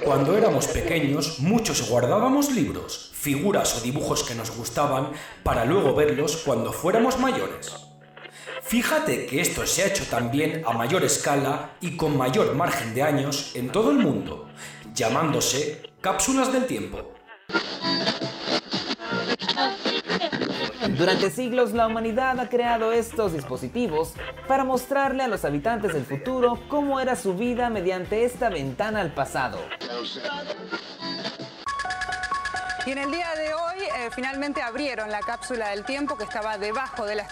Cuando 0.04 0.36
éramos 0.36 0.68
pequeños, 0.68 1.40
muchos 1.40 1.90
guardábamos 1.90 2.52
libros, 2.52 3.12
figuras 3.14 3.80
o 3.80 3.82
dibujos 3.82 4.24
que 4.24 4.36
nos 4.36 4.56
gustaban 4.56 5.12
para 5.44 5.64
luego 5.64 5.96
verlos 5.96 6.38
cuando 6.46 6.74
fuéramos 6.74 7.20
mayores. 7.20 7.92
Fíjate 8.72 9.26
que 9.26 9.42
esto 9.42 9.66
se 9.66 9.84
ha 9.84 9.88
hecho 9.88 10.06
también 10.10 10.64
a 10.66 10.72
mayor 10.72 11.04
escala 11.04 11.72
y 11.82 11.98
con 11.98 12.18
mayor 12.18 12.56
margen 12.56 12.94
de 12.94 13.04
años 13.04 13.54
en 13.56 13.70
todo 13.70 13.92
el 13.92 13.98
mundo, 13.98 14.48
llamándose 14.94 15.82
cápsulas 16.02 16.52
del 16.52 16.66
tiempo. 16.66 17.14
Durante 20.98 21.30
siglos 21.30 21.72
la 21.72 21.88
humanidad 21.88 22.40
ha 22.40 22.50
creado 22.50 22.92
estos 22.92 23.34
dispositivos 23.34 24.14
para 24.48 24.64
mostrarle 24.64 25.24
a 25.24 25.28
los 25.28 25.46
habitantes 25.46 25.94
del 25.94 26.06
futuro 26.06 26.60
cómo 26.68 27.00
era 27.00 27.16
su 27.16 27.36
vida 27.36 27.70
mediante 27.70 28.24
esta 28.24 28.50
ventana 28.50 29.02
al 29.02 29.14
pasado. 29.14 29.60
Y 32.86 32.92
en 32.92 32.98
el 32.98 33.12
día 33.12 33.30
de 33.36 33.54
hoy 33.54 33.84
eh, 33.84 34.10
finalmente 34.14 34.62
abrieron 34.62 35.12
la 35.12 35.20
cápsula 35.20 35.70
del 35.70 35.86
tiempo 35.86 36.18
que 36.18 36.24
estaba 36.24 36.58
debajo 36.58 37.06
de 37.06 37.16
la... 37.16 37.32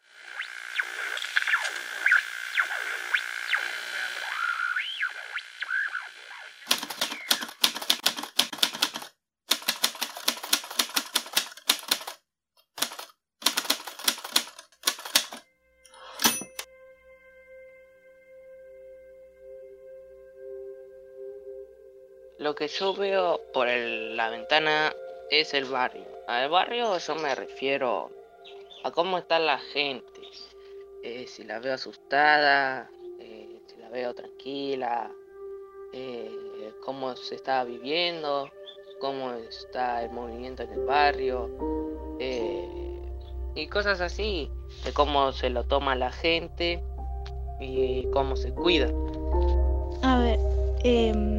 Lo 22.40 22.56
que 22.56 22.68
yo 22.70 22.94
veo 22.94 23.42
por 23.54 23.68
la 23.68 24.30
ventana 24.30 24.94
es 25.30 25.54
el 25.54 25.66
barrio. 25.66 26.06
Al 26.28 26.50
barrio 26.50 26.98
yo 26.98 27.16
me 27.16 27.36
refiero 27.36 28.10
a 28.84 28.92
cómo 28.92 29.18
está 29.18 29.40
la 29.40 29.60
gente. 29.60 30.22
Eh, 31.04 31.26
si 31.28 31.44
la 31.44 31.60
veo 31.60 31.74
asustada, 31.74 32.90
eh, 33.20 33.60
si 33.68 33.78
la 33.82 33.90
veo 33.90 34.14
tranquila, 34.14 35.12
eh, 35.92 36.32
cómo 36.86 37.16
se 37.16 37.36
está 37.36 37.64
viviendo, 37.66 38.50
cómo 39.00 39.34
está 39.34 40.04
el 40.04 40.12
movimiento 40.12 40.64
en 40.64 40.72
el 40.72 40.86
barrio, 40.86 41.50
eh, 42.20 42.68
y 43.56 43.68
cosas 43.68 44.00
así, 44.02 44.50
de 44.86 44.94
cómo 44.94 45.32
se 45.34 45.50
lo 45.50 45.66
toma 45.66 45.96
la 45.96 46.12
gente 46.12 46.82
y 47.60 48.06
cómo 48.12 48.36
se 48.36 48.54
cuida. 48.54 48.90
A 50.04 50.20
ver, 50.20 50.40
em, 50.84 51.39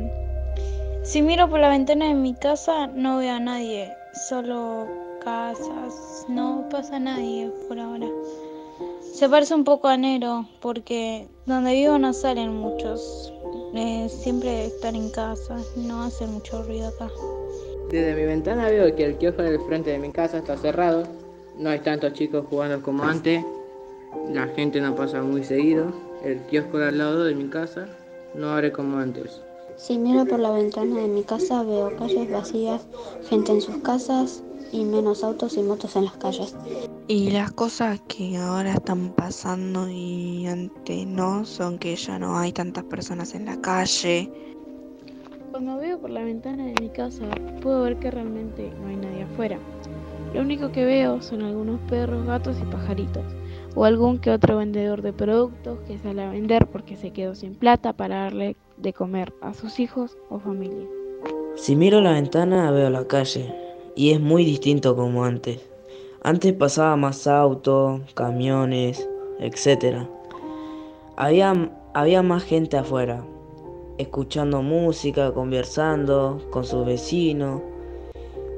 si 1.03 1.23
miro 1.23 1.49
por 1.49 1.61
la 1.61 1.71
ventana 1.71 2.09
de 2.09 2.15
mi 2.15 2.35
casa 2.35 2.87
no 2.89 3.19
veo 3.19 3.35
a 3.35 3.41
nadie, 3.41 3.93
solo 4.29 4.87
casas, 5.25 6.27
no 6.29 6.67
pasa 6.71 6.99
nadie 6.99 7.51
por 7.69 7.79
ahora. 7.79 8.07
Se 9.15 9.29
parece 9.29 9.55
un 9.55 9.65
poco 9.65 9.89
a 9.89 9.95
enero 9.95 10.47
porque 10.61 11.29
donde 11.47 11.75
vivo 11.75 11.99
no 11.99 12.13
salen 12.13 12.55
muchos, 12.55 13.33
eh, 13.75 14.09
siempre 14.09 14.67
están 14.67 14.95
en 14.95 15.11
casa, 15.11 15.57
no 15.77 16.03
hacen 16.03 16.33
mucho 16.33 16.63
ruido 16.63 16.89
acá. 16.89 17.09
Desde 17.91 18.15
mi 18.15 18.25
ventana 18.25 18.69
veo 18.69 18.95
que 18.95 19.05
el 19.05 19.19
kiosco 19.19 19.43
del 19.43 19.61
frente 19.61 19.91
de 19.91 19.99
mi 19.99 20.11
casa 20.13 20.39
está 20.39 20.57
cerrado. 20.57 21.05
No 21.59 21.71
hay 21.71 21.81
tantos 21.81 22.13
chicos 22.13 22.47
jugando 22.49 22.81
como 22.83 23.03
antes. 23.03 23.45
La 24.33 24.47
gente 24.49 24.81
no 24.81 24.95
pasa 24.95 25.23
muy 25.23 25.43
seguido. 25.45 25.93
El 26.25 26.39
kiosco 26.43 26.79
al 26.79 26.99
lado 26.99 27.25
de 27.25 27.35
mi 27.35 27.49
casa 27.49 27.89
no 28.35 28.51
abre 28.51 28.71
como 28.71 28.99
antes. 28.99 29.41
Si 29.81 29.97
miro 29.97 30.27
por 30.27 30.39
la 30.39 30.51
ventana 30.51 31.01
de 31.01 31.09
mi 31.09 31.23
casa 31.23 31.63
veo 31.63 31.97
calles 31.97 32.31
vacías, 32.31 32.87
gente 33.31 33.53
en 33.53 33.63
sus 33.63 33.77
casas 33.77 34.45
y 34.73 34.85
menos 34.85 35.25
autos 35.25 35.57
y 35.57 35.63
motos 35.63 35.97
en 35.97 36.05
las 36.05 36.19
calles. 36.19 36.55
Y 37.09 37.31
las 37.31 37.51
cosas 37.53 37.99
que 38.07 38.37
ahora 38.37 38.75
están 38.75 39.15
pasando 39.15 39.89
y 39.89 40.47
antes 40.47 41.07
no 41.07 41.47
son 41.47 41.79
que 41.79 41.97
ya 41.97 42.19
no 42.19 42.37
hay 42.37 42.53
tantas 42.53 42.85
personas 42.85 43.35
en 43.35 43.47
la 43.47 43.59
calle. 43.63 44.31
Cuando 45.51 45.79
veo 45.79 45.99
por 45.99 46.11
la 46.11 46.25
ventana 46.25 46.67
de 46.67 46.75
mi 46.79 46.91
casa 46.91 47.25
puedo 47.63 47.85
ver 47.85 47.99
que 47.99 48.11
realmente 48.11 48.71
no 48.83 48.89
hay 48.89 48.97
nadie 48.97 49.23
afuera. 49.23 49.59
Lo 50.35 50.43
único 50.43 50.71
que 50.73 50.85
veo 50.85 51.23
son 51.23 51.41
algunos 51.41 51.81
perros, 51.89 52.27
gatos 52.27 52.59
y 52.61 52.67
pajaritos. 52.67 53.25
O 53.75 53.87
algún 53.87 54.19
que 54.19 54.31
otro 54.31 54.59
vendedor 54.59 55.01
de 55.01 55.15
productos 55.15 55.79
que 55.89 55.99
sale 55.99 56.23
a 56.23 56.31
vender 56.31 56.67
porque 56.67 56.97
se 56.97 57.13
quedó 57.13 57.35
sin 57.35 57.55
plata 57.55 57.95
para 57.95 58.25
darle 58.25 58.57
de 58.81 58.93
comer 58.93 59.33
a 59.41 59.55
sus 59.55 59.79
hijos 59.81 60.17
o 60.29 60.39
familia. 60.39 60.87
Si 61.57 61.77
miro 61.77 62.01
la 62.01 62.13
ventana 62.13 62.71
veo 62.71 62.89
la 62.91 63.07
calle 63.07 63.55
y 63.95 64.11
es 64.13 64.21
muy 64.21 64.45
distinto 64.45 64.97
como 64.97 65.25
antes. 65.25 65.61
Antes 66.23 66.53
pasaba 66.53 66.97
más 66.97 67.27
autos, 67.27 68.01
camiones, 68.15 69.09
etc. 69.41 70.07
Había, 71.17 71.71
había 71.95 72.23
más 72.23 72.43
gente 72.45 72.77
afuera, 72.77 73.25
escuchando 73.99 74.63
música, 74.63 75.33
conversando 75.33 76.41
con 76.51 76.65
sus 76.65 76.85
vecinos. 76.87 77.63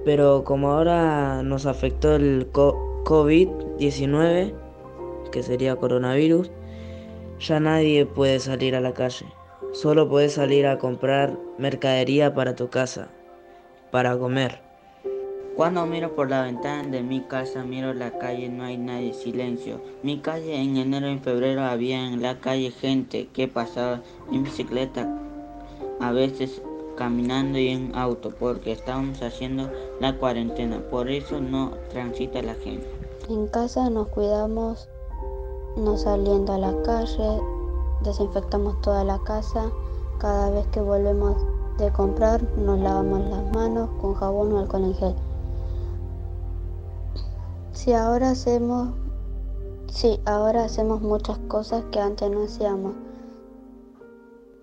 Pero 0.04 0.42
como 0.44 0.72
ahora 0.72 1.42
nos 1.42 1.66
afectó 1.66 2.16
el 2.16 2.48
co- 2.52 2.76
COVID-19, 3.04 4.52
que 5.30 5.42
sería 5.42 5.76
coronavirus, 5.76 6.50
ya 7.38 7.60
nadie 7.60 8.06
puede 8.06 8.38
salir 8.40 8.74
a 8.76 8.80
la 8.80 8.92
calle. 8.92 9.26
Solo 9.72 10.06
puedes 10.06 10.34
salir 10.34 10.66
a 10.66 10.78
comprar 10.78 11.38
mercadería 11.56 12.34
para 12.34 12.54
tu 12.54 12.68
casa, 12.68 13.08
para 13.90 14.18
comer. 14.18 14.60
Cuando 15.56 15.86
miro 15.86 16.14
por 16.14 16.28
la 16.28 16.42
ventana 16.42 16.88
de 16.88 17.02
mi 17.02 17.22
casa, 17.22 17.64
miro 17.64 17.94
la 17.94 18.18
calle, 18.18 18.50
no 18.50 18.64
hay 18.64 18.76
nadie, 18.76 19.14
silencio. 19.14 19.80
Mi 20.02 20.18
calle 20.18 20.60
en 20.60 20.76
enero 20.76 21.10
y 21.10 21.18
febrero 21.18 21.62
había 21.62 22.06
en 22.06 22.20
la 22.20 22.38
calle 22.38 22.70
gente 22.70 23.28
que 23.32 23.48
pasaba 23.48 24.02
en 24.30 24.44
bicicleta, 24.44 25.08
a 26.00 26.12
veces 26.12 26.60
caminando 26.96 27.58
y 27.58 27.68
en 27.68 27.94
auto, 27.94 28.30
porque 28.38 28.72
estábamos 28.72 29.22
haciendo 29.22 29.70
la 30.00 30.18
cuarentena, 30.18 30.82
por 30.90 31.10
eso 31.10 31.40
no 31.40 31.72
transita 31.90 32.42
la 32.42 32.54
gente. 32.54 32.86
En 33.30 33.46
casa 33.46 33.88
nos 33.88 34.08
cuidamos 34.08 34.88
no 35.76 35.96
saliendo 35.96 36.52
a 36.52 36.58
la 36.58 36.82
calle, 36.82 37.40
desinfectamos 38.02 38.80
toda 38.80 39.04
la 39.04 39.18
casa, 39.20 39.70
cada 40.18 40.50
vez 40.50 40.66
que 40.68 40.80
volvemos 40.80 41.36
de 41.78 41.90
comprar 41.92 42.42
nos 42.58 42.78
lavamos 42.78 43.20
las 43.30 43.52
manos 43.54 43.88
con 44.00 44.14
jabón 44.14 44.52
o 44.52 44.58
alcohol 44.58 44.84
en 44.84 44.94
gel. 44.94 45.14
Si 47.72 47.92
ahora 47.92 48.30
hacemos, 48.30 48.90
sí, 49.88 50.20
ahora 50.26 50.64
hacemos 50.64 51.00
muchas 51.00 51.38
cosas 51.48 51.84
que 51.90 52.00
antes 52.00 52.30
no 52.30 52.44
hacíamos. 52.44 52.94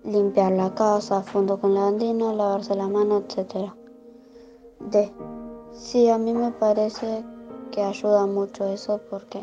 Limpiar 0.04 0.52
la 0.52 0.74
casa, 0.74 1.22
fondo 1.22 1.60
con 1.60 1.74
lavandina, 1.74 2.32
lavarse 2.32 2.74
la 2.74 2.88
mano, 2.88 3.18
etc. 3.18 3.70
D. 4.90 5.12
Sí, 5.72 6.08
a 6.08 6.16
mí 6.16 6.32
me 6.32 6.52
parece 6.52 7.22
que 7.70 7.82
ayuda 7.82 8.26
mucho 8.26 8.64
eso 8.64 9.00
porque 9.10 9.42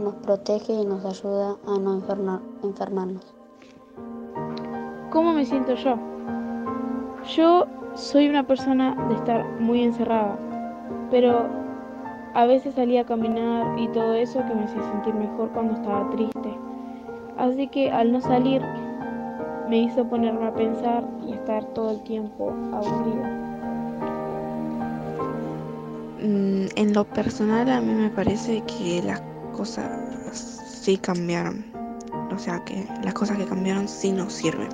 nos 0.00 0.14
protege 0.16 0.72
y 0.72 0.84
nos 0.84 1.04
ayuda 1.04 1.56
a 1.66 1.78
no 1.78 1.94
enfermar- 2.00 2.40
enfermarnos. 2.62 3.34
¿Cómo 5.10 5.32
me 5.32 5.44
siento 5.44 5.74
yo? 5.74 5.96
Yo 7.36 7.66
soy 7.94 8.28
una 8.28 8.46
persona 8.46 8.94
de 9.08 9.14
estar 9.14 9.44
muy 9.60 9.82
encerrada, 9.82 10.36
pero 11.10 11.46
a 12.34 12.46
veces 12.46 12.74
salía 12.74 13.02
a 13.02 13.06
caminar 13.06 13.78
y 13.78 13.88
todo 13.88 14.14
eso 14.14 14.40
que 14.46 14.54
me 14.54 14.64
hacía 14.64 14.82
sentir 14.82 15.14
mejor 15.14 15.50
cuando 15.50 15.74
estaba 15.74 16.08
triste. 16.10 16.56
Así 17.36 17.66
que 17.68 17.90
al 17.90 18.12
no 18.12 18.20
salir 18.20 18.62
me 19.68 19.78
hizo 19.82 20.04
ponerme 20.04 20.46
a 20.46 20.54
pensar 20.54 21.04
y 21.26 21.32
estar 21.32 21.64
todo 21.74 21.90
el 21.90 22.02
tiempo 22.02 22.52
aburrida. 22.72 23.36
Mm, 26.22 26.66
En 26.76 26.92
lo 26.94 27.04
personal 27.04 27.70
a 27.70 27.80
mí 27.80 27.92
me 27.94 28.10
parece 28.10 28.62
que 28.62 29.02
las 29.04 29.20
cosas 29.60 29.90
sí 30.82 30.96
cambiaron. 30.96 31.62
O 32.34 32.38
sea 32.38 32.64
que 32.64 32.88
las 33.04 33.12
cosas 33.12 33.36
que 33.36 33.44
cambiaron 33.44 33.88
sí 33.88 34.10
nos 34.10 34.32
sirven. 34.32 34.70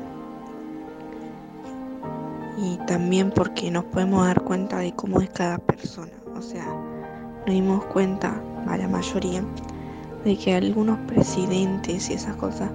Y 2.57 2.77
también 2.87 3.33
porque 3.33 3.69
nos 3.69 3.83
podemos 3.87 4.25
dar 4.25 4.41
cuenta 4.43 4.79
de 4.79 4.95
cómo 4.95 5.21
es 5.21 5.29
cada 5.31 5.59
persona. 5.59 6.13
O 6.37 6.41
sea, 6.41 6.65
nos 6.65 7.47
dimos 7.47 7.85
cuenta, 7.87 8.41
a 8.69 8.77
la 8.77 8.87
mayoría, 8.87 9.43
de 10.25 10.39
que 10.39 10.55
algunos 10.55 11.01
presidentes 11.09 12.09
y 12.09 12.13
esas 12.13 12.37
cosas 12.37 12.71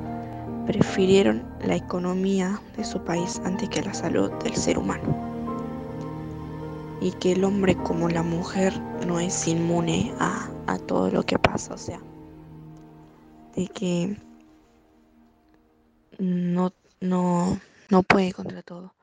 prefirieron 0.67 1.43
la 1.65 1.77
economía 1.77 2.59
de 2.75 2.83
su 2.83 3.01
país 3.05 3.41
antes 3.45 3.69
que 3.69 3.83
la 3.83 3.93
salud 3.93 4.29
del 4.43 4.55
ser 4.55 4.77
humano. 4.77 5.30
Y 7.01 7.11
que 7.13 7.31
el 7.33 7.43
hombre 7.43 7.75
como 7.75 8.07
la 8.07 8.23
mujer 8.23 8.79
no 9.07 9.19
es 9.19 9.47
inmune 9.47 10.13
a, 10.19 10.49
a 10.67 10.77
todo 10.77 11.09
lo 11.09 11.23
que 11.23 11.37
pasa. 11.39 11.73
O 11.73 11.77
sea, 11.77 11.99
de 13.55 13.67
que 13.67 14.15
no, 16.19 16.71
no, 16.99 17.59
no 17.89 18.03
puede 18.03 18.31
contra 18.33 18.61
todo. 18.61 18.93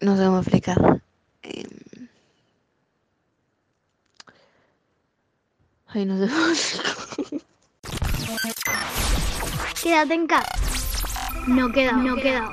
No 0.00 0.16
sé 0.16 0.24
cómo 0.24 0.38
explicar. 0.40 1.00
Em, 1.42 2.08
Ay, 5.86 6.06
no 6.06 6.18
sé 6.18 6.32
cómo 6.32 6.46
explicar. 6.48 7.42
quédate 9.82 10.14
en 10.14 10.26
casa. 10.26 10.52
No 11.46 11.70
queda, 11.72 11.92
no 11.92 12.16
queda. 12.16 12.52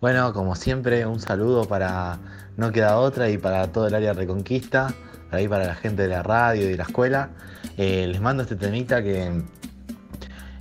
Bueno, 0.00 0.34
como 0.34 0.54
siempre, 0.56 1.06
un 1.06 1.20
saludo 1.20 1.64
para 1.64 2.18
No 2.58 2.70
Queda 2.70 2.98
Otra 2.98 3.30
y 3.30 3.38
para 3.38 3.72
todo 3.72 3.88
el 3.88 3.94
área 3.94 4.12
Reconquista, 4.12 4.92
ahí 5.30 5.48
para 5.48 5.66
la 5.66 5.74
gente 5.74 6.02
de 6.02 6.08
la 6.08 6.22
radio 6.22 6.64
y 6.64 6.72
de 6.72 6.76
la 6.76 6.82
escuela. 6.82 7.30
Eh, 7.78 8.06
les 8.06 8.20
mando 8.20 8.42
este 8.42 8.56
temita 8.56 9.02
que 9.02 9.42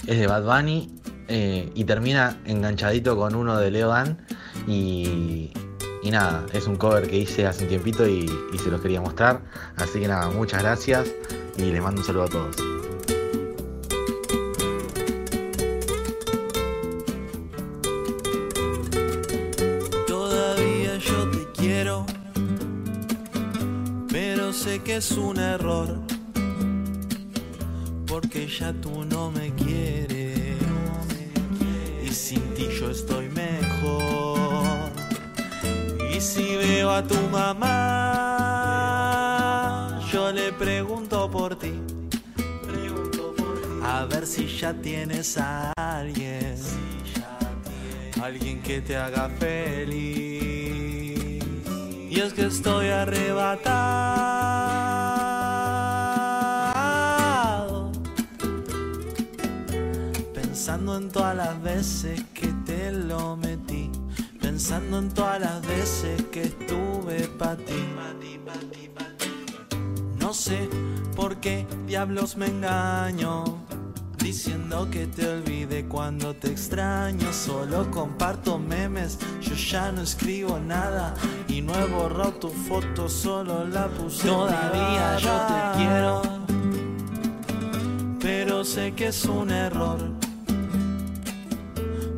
es 0.08 0.20
de 0.20 0.28
Bad 0.28 0.46
Bunny 0.46 0.90
eh, 1.28 1.70
y 1.76 1.84
termina 1.84 2.38
enganchadito 2.46 3.18
con 3.18 3.36
uno 3.36 3.58
de 3.58 3.72
Leo 3.72 3.90
Dan 3.90 4.26
y, 4.68 5.52
y 6.02 6.12
nada, 6.12 6.46
es 6.54 6.66
un 6.66 6.78
cover 6.78 7.06
que 7.10 7.18
hice 7.18 7.46
hace 7.46 7.64
un 7.64 7.70
tiempito 7.70 8.08
y, 8.08 8.32
y 8.54 8.58
se 8.58 8.72
los 8.72 8.80
quería 8.80 9.02
mostrar. 9.02 9.42
Así 9.76 10.00
que 10.00 10.08
nada, 10.08 10.30
muchas 10.30 10.64
gracias 10.64 11.12
y 11.58 11.64
les 11.64 11.82
mando 11.82 12.00
un 12.00 12.08
saludo 12.08 12.24
a 12.24 12.30
todos. 12.30 12.85
Sé 24.66 24.82
que 24.82 24.96
es 24.96 25.12
un 25.12 25.38
error, 25.38 25.88
porque 28.08 28.48
ya 28.48 28.74
tú 28.74 29.06
no 29.06 29.30
me 29.30 29.54
quieres 29.54 30.58
y 32.04 32.10
sin 32.10 32.42
ti 32.56 32.68
yo 32.80 32.90
estoy 32.90 33.30
mejor. 33.30 34.90
Y 36.12 36.20
si 36.20 36.56
veo 36.56 36.90
a 36.90 37.04
tu 37.04 37.20
mamá, 37.32 37.70
yo 40.12 40.32
le 40.32 40.52
pregunto 40.54 41.30
por 41.30 41.56
ti. 41.60 41.74
A 43.84 44.06
ver 44.06 44.26
si 44.26 44.48
ya 44.48 44.74
tienes 44.74 45.38
a 45.38 45.72
alguien, 45.78 46.56
alguien 48.20 48.64
que 48.64 48.82
te 48.82 48.98
haga 48.98 49.30
feliz. 49.30 50.25
Que 52.34 52.48
estoy 52.48 52.88
arrebatado, 52.88 53.62
pensando 60.34 60.98
en 60.98 61.10
todas 61.10 61.36
las 61.36 61.62
veces 61.62 62.24
que 62.34 62.48
te 62.66 62.92
lo 62.92 63.38
metí, 63.38 63.92
pensando 64.42 64.98
en 64.98 65.10
todas 65.14 65.40
las 65.40 65.62
veces 65.66 66.24
que 66.32 66.42
estuve 66.44 67.28
para 67.38 67.58
ti. 67.58 67.86
No 70.20 70.34
sé 70.34 70.68
por 71.16 71.38
qué 71.38 71.68
diablos 71.86 72.36
me 72.36 72.48
engaño. 72.48 73.65
Diciendo 74.26 74.90
que 74.90 75.06
te 75.06 75.28
olvide 75.28 75.86
cuando 75.86 76.34
te 76.34 76.48
extraño. 76.48 77.32
Solo 77.32 77.92
comparto 77.92 78.58
memes, 78.58 79.20
yo 79.40 79.54
ya 79.54 79.92
no 79.92 80.02
escribo 80.02 80.58
nada. 80.58 81.14
Y 81.48 81.62
no 81.62 81.76
he 81.76 81.86
borrado 81.86 82.34
tu 82.34 82.50
foto, 82.50 83.08
solo 83.08 83.68
la 83.68 83.88
puse 83.88 84.28
Todavía 84.28 85.16
yo 85.18 85.30
te 85.30 85.78
quiero. 85.78 86.24
Pero 88.20 88.64
sé 88.64 88.96
que 88.96 89.10
es 89.10 89.26
un 89.26 89.52
error 89.52 90.00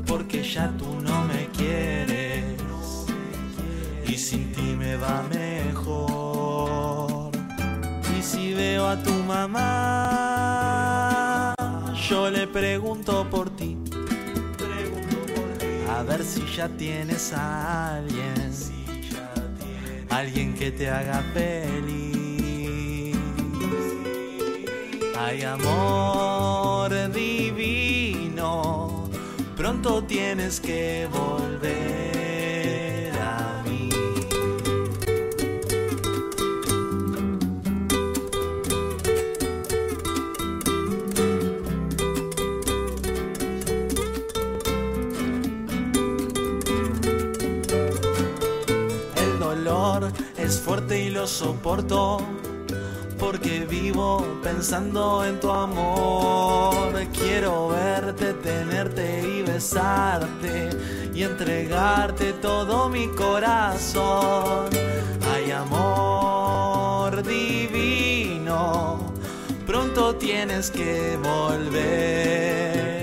Porque 0.06 0.42
ya 0.44 0.72
tú 0.78 1.02
no 1.02 1.26
me 1.26 1.48
quieres. 1.48 2.56
Y 4.08 4.14
sin 4.14 4.54
ti 4.54 4.78
me 4.78 4.96
va 4.96 5.24
mejor. 5.24 7.32
Y 8.18 8.24
si 8.24 8.54
veo 8.54 8.88
a 8.88 8.96
tu 9.04 9.12
mamá 9.12 10.17
yo 12.10 12.30
le 12.30 12.48
pregunto 12.48 13.30
por 13.30 13.50
ti. 13.50 13.78
A 15.90 16.04
ver 16.04 16.24
si 16.24 16.42
ya 16.56 16.70
tienes 16.70 17.34
a 17.34 17.98
alguien. 17.98 18.52
Alguien 20.10 20.54
que 20.54 20.72
te 20.72 20.90
haga 20.90 21.22
feliz. 21.34 23.18
Hay 25.18 25.44
amor 25.44 27.12
divino. 27.12 29.10
Pronto 29.58 30.04
tienes 30.04 30.62
que 30.62 31.10
volver 31.12 32.17
es 50.38 50.62
fuerte 50.62 51.04
y 51.04 51.10
lo 51.10 51.28
soporto 51.28 52.22
porque 53.20 53.66
vivo 53.66 54.26
pensando 54.42 55.26
en 55.26 55.40
tu 55.42 55.50
amor. 55.52 56.94
Quiero 57.12 57.68
verte, 57.70 58.34
tenerte 58.36 59.28
y 59.28 59.42
besarte 59.42 60.70
y 61.14 61.24
entregarte 61.24 62.32
todo 62.34 62.88
mi 62.88 63.08
corazón. 63.10 64.70
Hay 65.34 65.52
amor 65.52 67.22
divino, 67.24 69.00
pronto 69.66 70.16
tienes 70.16 70.72
que 70.72 71.18
volver 71.22 72.97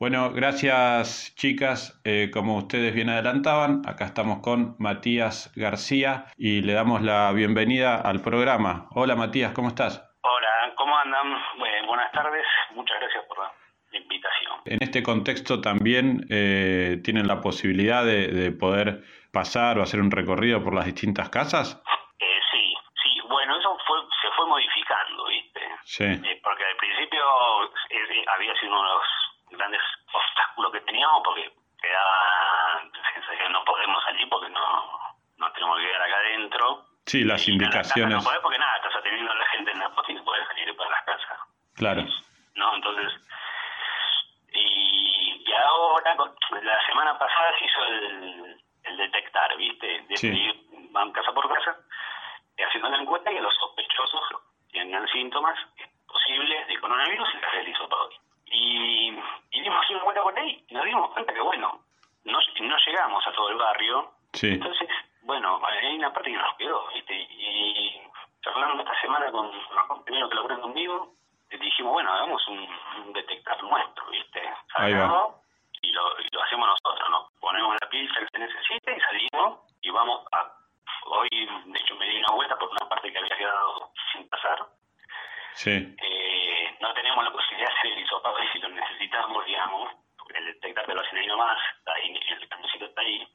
Bueno, 0.00 0.32
gracias 0.32 1.34
chicas. 1.36 2.00
Eh, 2.04 2.30
como 2.32 2.56
ustedes 2.56 2.94
bien 2.94 3.10
adelantaban, 3.10 3.82
acá 3.86 4.06
estamos 4.06 4.38
con 4.40 4.74
Matías 4.78 5.52
García 5.54 6.24
y 6.38 6.62
le 6.62 6.72
damos 6.72 7.02
la 7.02 7.30
bienvenida 7.32 7.96
al 8.00 8.22
programa. 8.22 8.88
Hola 8.92 9.14
Matías, 9.14 9.52
¿cómo 9.52 9.68
estás? 9.68 10.02
Hola, 10.22 10.72
¿cómo 10.76 10.96
andan? 10.96 11.38
Bueno, 11.58 11.86
buenas 11.86 12.10
tardes, 12.12 12.46
muchas 12.74 12.98
gracias 12.98 13.24
por 13.28 13.40
la 13.40 13.52
invitación. 13.98 14.52
En 14.64 14.78
este 14.82 15.02
contexto 15.02 15.60
también 15.60 16.26
eh, 16.30 16.98
tienen 17.04 17.26
la 17.26 17.42
posibilidad 17.42 18.02
de, 18.02 18.28
de 18.28 18.52
poder 18.52 19.04
pasar 19.34 19.78
o 19.78 19.82
hacer 19.82 20.00
un 20.00 20.10
recorrido 20.10 20.64
por 20.64 20.74
las 20.74 20.86
distintas 20.86 21.28
casas. 21.28 21.78
Eh, 22.18 22.40
sí, 22.50 22.74
sí, 23.02 23.20
bueno, 23.28 23.54
eso 23.58 23.76
fue, 23.86 23.98
se 24.22 24.28
fue 24.34 24.46
modificando, 24.46 25.26
¿viste? 25.26 25.60
Sí, 25.84 26.04
Eh, 26.04 26.40
porque 26.42 26.64
al 26.64 26.76
principio 26.78 27.20
eh, 27.90 28.24
había 28.34 28.54
sido 28.58 28.72
uno 28.72 28.82
de 28.82 28.94
los 28.94 29.04
grandes 29.60 29.82
obstáculos 30.12 30.72
que 30.72 30.80
teníamos 30.80 31.22
porque 31.24 31.52
quedaba 31.82 32.80
sensación 33.14 33.52
no 33.52 33.64
podemos 33.64 34.02
salir 34.04 34.28
porque 34.28 34.48
no, 34.50 34.98
no 35.38 35.52
tenemos 35.52 35.76
que 35.78 35.86
quedar 35.86 36.02
acá 36.02 36.16
adentro. 36.16 36.84
sí, 37.06 37.24
las 37.24 37.46
No 37.46 37.52
indicaciones. 37.54 38.24
podés 38.24 38.40
porque 38.40 38.58
nada, 38.58 38.76
estás 38.76 38.96
atendiendo 38.96 39.32
a 39.32 39.34
la 39.36 39.46
gente 39.48 39.70
en 39.72 39.78
la 39.78 39.88
posta 39.90 40.12
y 40.12 40.14
no 40.14 40.24
podés 40.24 40.46
salir 40.48 40.76
para 40.76 40.90
las 40.90 41.04
casas. 41.04 41.38
Claro, 41.76 42.02
¿no? 42.54 42.74
Entonces, 42.74 43.12
y, 44.52 45.44
y 45.46 45.52
ahora, 45.52 46.14
la 46.62 46.86
semana 46.86 47.18
pasada 47.18 47.52
se 47.58 47.64
hizo 47.64 47.84
el, 47.84 48.62
el 48.84 48.96
detectar, 48.96 49.56
¿viste? 49.56 50.00
De 50.08 50.16
Sí. 50.16 50.28
ir, 50.28 50.54
van 50.90 51.12
casa 51.12 51.32
por 51.32 51.48
casa, 51.52 51.76
eh, 52.56 52.64
haciendo 52.64 52.88
la 52.90 52.98
encuesta 52.98 53.30
y 53.32 53.38
a 53.38 53.42
los 53.42 53.54
sospechosos 53.56 54.20
que 54.72 54.78
tengan 54.80 55.06
síntomas 55.08 55.58
posibles 56.06 56.66
de 56.68 56.80
coronavirus 56.80 57.28
se 57.30 57.38
les 57.38 57.50
realizó 57.52 57.88
todo. 57.88 58.10
Y, 58.46 59.16
y 59.52 59.60
dimos 59.62 59.88
una 59.90 60.02
vuelta 60.02 60.22
por 60.22 60.38
ahí 60.38 60.64
y 60.68 60.74
nos 60.74 60.84
dimos 60.84 61.10
cuenta 61.12 61.32
que, 61.32 61.40
bueno, 61.40 61.80
no, 62.24 62.38
no 62.60 62.76
llegamos 62.86 63.26
a 63.26 63.32
todo 63.32 63.50
el 63.50 63.56
barrio. 63.56 64.12
Sí, 64.40 64.48
Entonces, 64.48 64.88
bueno, 65.22 65.60
hay 65.66 65.96
una 65.96 66.12
parte 66.12 66.30
que 66.30 66.36
nos 66.36 66.56
quedó, 66.56 66.88
¿viste? 66.94 67.14
Y 67.14 68.02
charlando 68.42 68.82
esta 68.82 69.00
semana 69.02 69.30
con 69.30 69.46
los 69.52 69.86
compañeros 69.86 70.30
que 70.30 70.36
laburan 70.36 70.60
conmigo, 70.60 71.14
dijimos, 71.50 71.92
bueno, 71.92 72.12
hagamos 72.12 72.46
un, 72.48 72.58
un 73.04 73.12
detectar 73.12 73.62
nuestro, 73.62 74.08
¿viste? 74.10 74.40
Ahí 74.76 74.94
va. 74.94 75.36
Y 75.82 75.92
lo, 75.92 76.20
y 76.20 76.28
lo 76.32 76.42
hacemos 76.42 76.68
nosotros, 76.68 77.10
nos 77.10 77.32
ponemos 77.40 77.76
la 77.80 77.88
pizza 77.88 78.20
que 78.20 78.26
se 78.32 78.38
necesita 78.38 78.92
y 78.92 79.00
salimos 79.00 79.60
y 79.82 79.90
vamos 79.90 80.26
a... 80.32 80.52
Hoy, 81.06 81.28
de 81.30 81.78
hecho, 81.78 81.96
me 81.96 82.06
di 82.06 82.18
una 82.18 82.34
vuelta 82.34 82.58
por 82.58 82.68
una 82.70 82.88
parte 82.88 83.10
que 83.10 83.18
había 83.18 83.36
quedado 83.36 83.90
sin 84.12 84.28
pasar. 84.28 84.58
sí, 85.54 85.96
Eh, 86.02 86.76
no 86.80 86.92
tenemos 86.94 87.24
la 87.24 87.32
posibilidad 87.32 87.68
de 87.68 87.78
hacer 87.78 87.92
el 87.92 88.04
hisopado 88.04 88.36
ahí 88.36 88.48
si 88.52 88.58
lo 88.58 88.68
necesitamos, 88.68 89.44
digamos, 89.46 89.92
porque 90.18 90.38
el 90.38 90.46
detectar 90.46 90.86
te 90.86 90.94
lo 90.94 91.00
hacen 91.00 91.18
ahí 91.18 91.26
nomás, 91.26 91.58
está 91.78 91.92
ahí, 91.94 92.20
el 92.28 92.48
camioncito 92.48 92.84
está 92.84 93.00
ahí. 93.00 93.26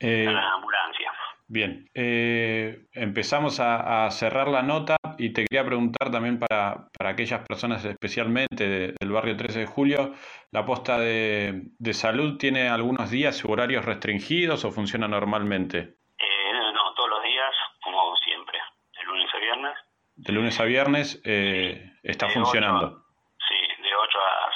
Eh, 0.00 0.24
sí. 0.24 0.30
Eh, 0.30 0.32
la 0.32 0.52
ambulancia 0.54 1.12
Bien, 1.52 1.90
eh, 1.94 2.86
empezamos 2.92 3.58
a, 3.58 4.06
a 4.06 4.10
cerrar 4.12 4.46
la 4.46 4.62
nota 4.62 4.94
y 5.18 5.32
te 5.32 5.44
quería 5.46 5.66
preguntar 5.66 6.08
también 6.12 6.38
para, 6.38 6.86
para 6.96 7.10
aquellas 7.10 7.40
personas 7.46 7.84
especialmente 7.84 8.68
de- 8.68 8.94
del 9.00 9.10
barrio 9.10 9.36
13 9.36 9.58
de 9.58 9.66
julio, 9.66 10.14
¿la 10.52 10.64
posta 10.64 10.96
de, 11.00 11.62
de 11.76 11.92
salud 11.92 12.38
tiene 12.38 12.68
algunos 12.68 13.10
días 13.10 13.44
horarios 13.44 13.84
restringidos 13.84 14.64
o 14.64 14.70
funciona 14.70 15.08
normalmente? 15.08 15.78
Eh, 16.18 16.52
no, 16.72 16.94
todos 16.94 17.10
los 17.10 17.22
días, 17.24 17.50
como 17.82 18.14
siempre, 18.18 18.56
de 18.96 19.02
lunes 19.04 19.28
a 19.34 19.38
viernes. 19.38 19.74
De 20.14 20.32
lunes 20.32 20.60
a 20.60 20.64
viernes 20.64 21.20
eh, 21.24 21.92
está 22.04 22.28
funcionando. 22.28 23.06
Sí, 23.48 23.82
de 23.82 23.88
8 23.92 24.18
a 24.20 24.50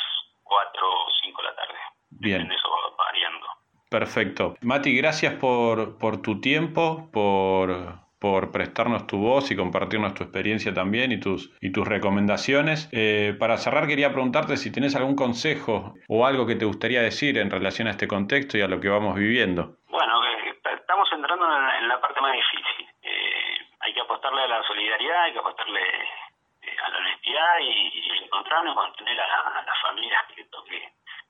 4 0.44 0.88
o 0.88 1.06
5 1.24 1.42
de 1.42 1.48
la 1.48 1.56
tarde. 1.56 1.78
Bien. 2.10 2.40
En 2.42 2.52
eso 2.52 2.68
va 2.70 3.04
variando. 3.04 3.46
Perfecto. 3.94 4.56
Mati, 4.62 4.96
gracias 4.96 5.34
por, 5.34 5.98
por 5.98 6.20
tu 6.20 6.40
tiempo, 6.40 7.08
por, 7.12 7.94
por 8.18 8.50
prestarnos 8.50 9.06
tu 9.06 9.18
voz 9.18 9.52
y 9.52 9.56
compartirnos 9.56 10.14
tu 10.14 10.24
experiencia 10.24 10.74
también 10.74 11.12
y 11.12 11.20
tus, 11.20 11.52
y 11.60 11.70
tus 11.70 11.86
recomendaciones. 11.86 12.88
Eh, 12.90 13.36
para 13.38 13.56
cerrar, 13.56 13.86
quería 13.86 14.10
preguntarte 14.10 14.56
si 14.56 14.72
tienes 14.72 14.96
algún 14.96 15.14
consejo 15.14 15.94
o 16.08 16.26
algo 16.26 16.44
que 16.44 16.56
te 16.56 16.64
gustaría 16.64 17.02
decir 17.02 17.38
en 17.38 17.52
relación 17.52 17.86
a 17.86 17.92
este 17.92 18.08
contexto 18.08 18.58
y 18.58 18.62
a 18.62 18.66
lo 18.66 18.80
que 18.80 18.88
vamos 18.88 19.14
viviendo. 19.14 19.76
Bueno, 19.86 20.24
eh, 20.24 20.58
estamos 20.74 21.08
entrando 21.12 21.46
en 21.46 21.86
la, 21.86 22.00
parte 22.00 22.20
más 22.20 22.32
difícil. 22.32 22.88
Eh, 23.00 23.58
hay 23.78 23.94
que 23.94 24.00
apostarle 24.00 24.42
a 24.42 24.48
la 24.48 24.62
solidaridad, 24.64 25.22
hay 25.22 25.32
que 25.34 25.38
apostarle 25.38 25.82
eh, 25.82 26.76
a 26.84 26.90
la 26.90 26.98
honestidad 26.98 27.58
y, 27.60 27.92
y 27.94 28.24
encontrarnos 28.24 28.74
y 28.74 28.76
mantener 28.76 29.20
a, 29.20 29.60
a 29.60 29.62
las 29.62 29.80
familias 29.82 30.22
que 30.34 30.42
toque 30.46 30.82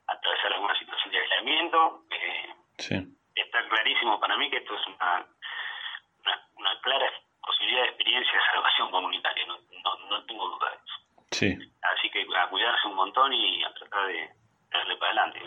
atravesar 0.07 0.53
alguna 0.53 0.79
situación 0.79 1.13
de 1.13 1.19
aislamiento. 1.21 2.05
Eh, 2.11 2.55
Sí. 2.79 2.95
está 3.37 3.69
clarísimo 3.69 4.19
para 4.21 4.37
mí 4.37 4.51
que 4.51 4.57
esto 4.59 4.75
es 4.75 4.87
una, 4.89 5.27
una, 6.21 6.49
una 6.57 6.81
clara 6.83 7.07
posibilidad 7.41 7.83
de 7.83 7.89
experiencia 7.89 8.33
de 8.33 8.45
salvación 8.53 8.91
comunitaria, 8.91 9.47
no, 9.47 9.57
no, 9.85 10.09
no 10.11 10.25
tengo 10.27 10.49
duda 10.49 10.71
de 10.71 10.77
eso. 10.77 10.95
Sí, 11.31 11.73
Así 11.83 12.11
que 12.11 12.27
a 12.37 12.49
cuidarse 12.49 12.89
un 12.89 12.95
montón 12.97 13.33
y 13.33 13.63
a 13.65 13.73
tratar 13.75 14.07
de 14.09 14.29
darle 14.71 14.97
para 14.97 15.13
adelante. 15.13 15.41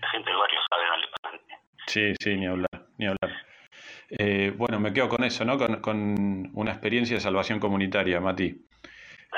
La 0.00 0.08
gente 0.10 0.30
del 0.30 0.38
barrio 0.38 0.60
sabe 0.70 0.84
darle 0.86 1.06
para 1.08 1.34
adelante. 1.34 1.58
sí, 1.86 2.14
sí, 2.20 2.36
ni 2.36 2.46
hablar, 2.46 2.68
ni 2.98 3.06
hablar. 3.06 3.46
Eh, 4.10 4.52
bueno, 4.56 4.80
me 4.80 4.92
quedo 4.92 5.08
con 5.08 5.22
eso, 5.24 5.44
¿no? 5.44 5.56
Con, 5.58 5.80
con 5.80 6.50
una 6.54 6.70
experiencia 6.72 7.16
de 7.16 7.20
salvación 7.20 7.60
comunitaria, 7.60 8.20
Mati. 8.20 8.54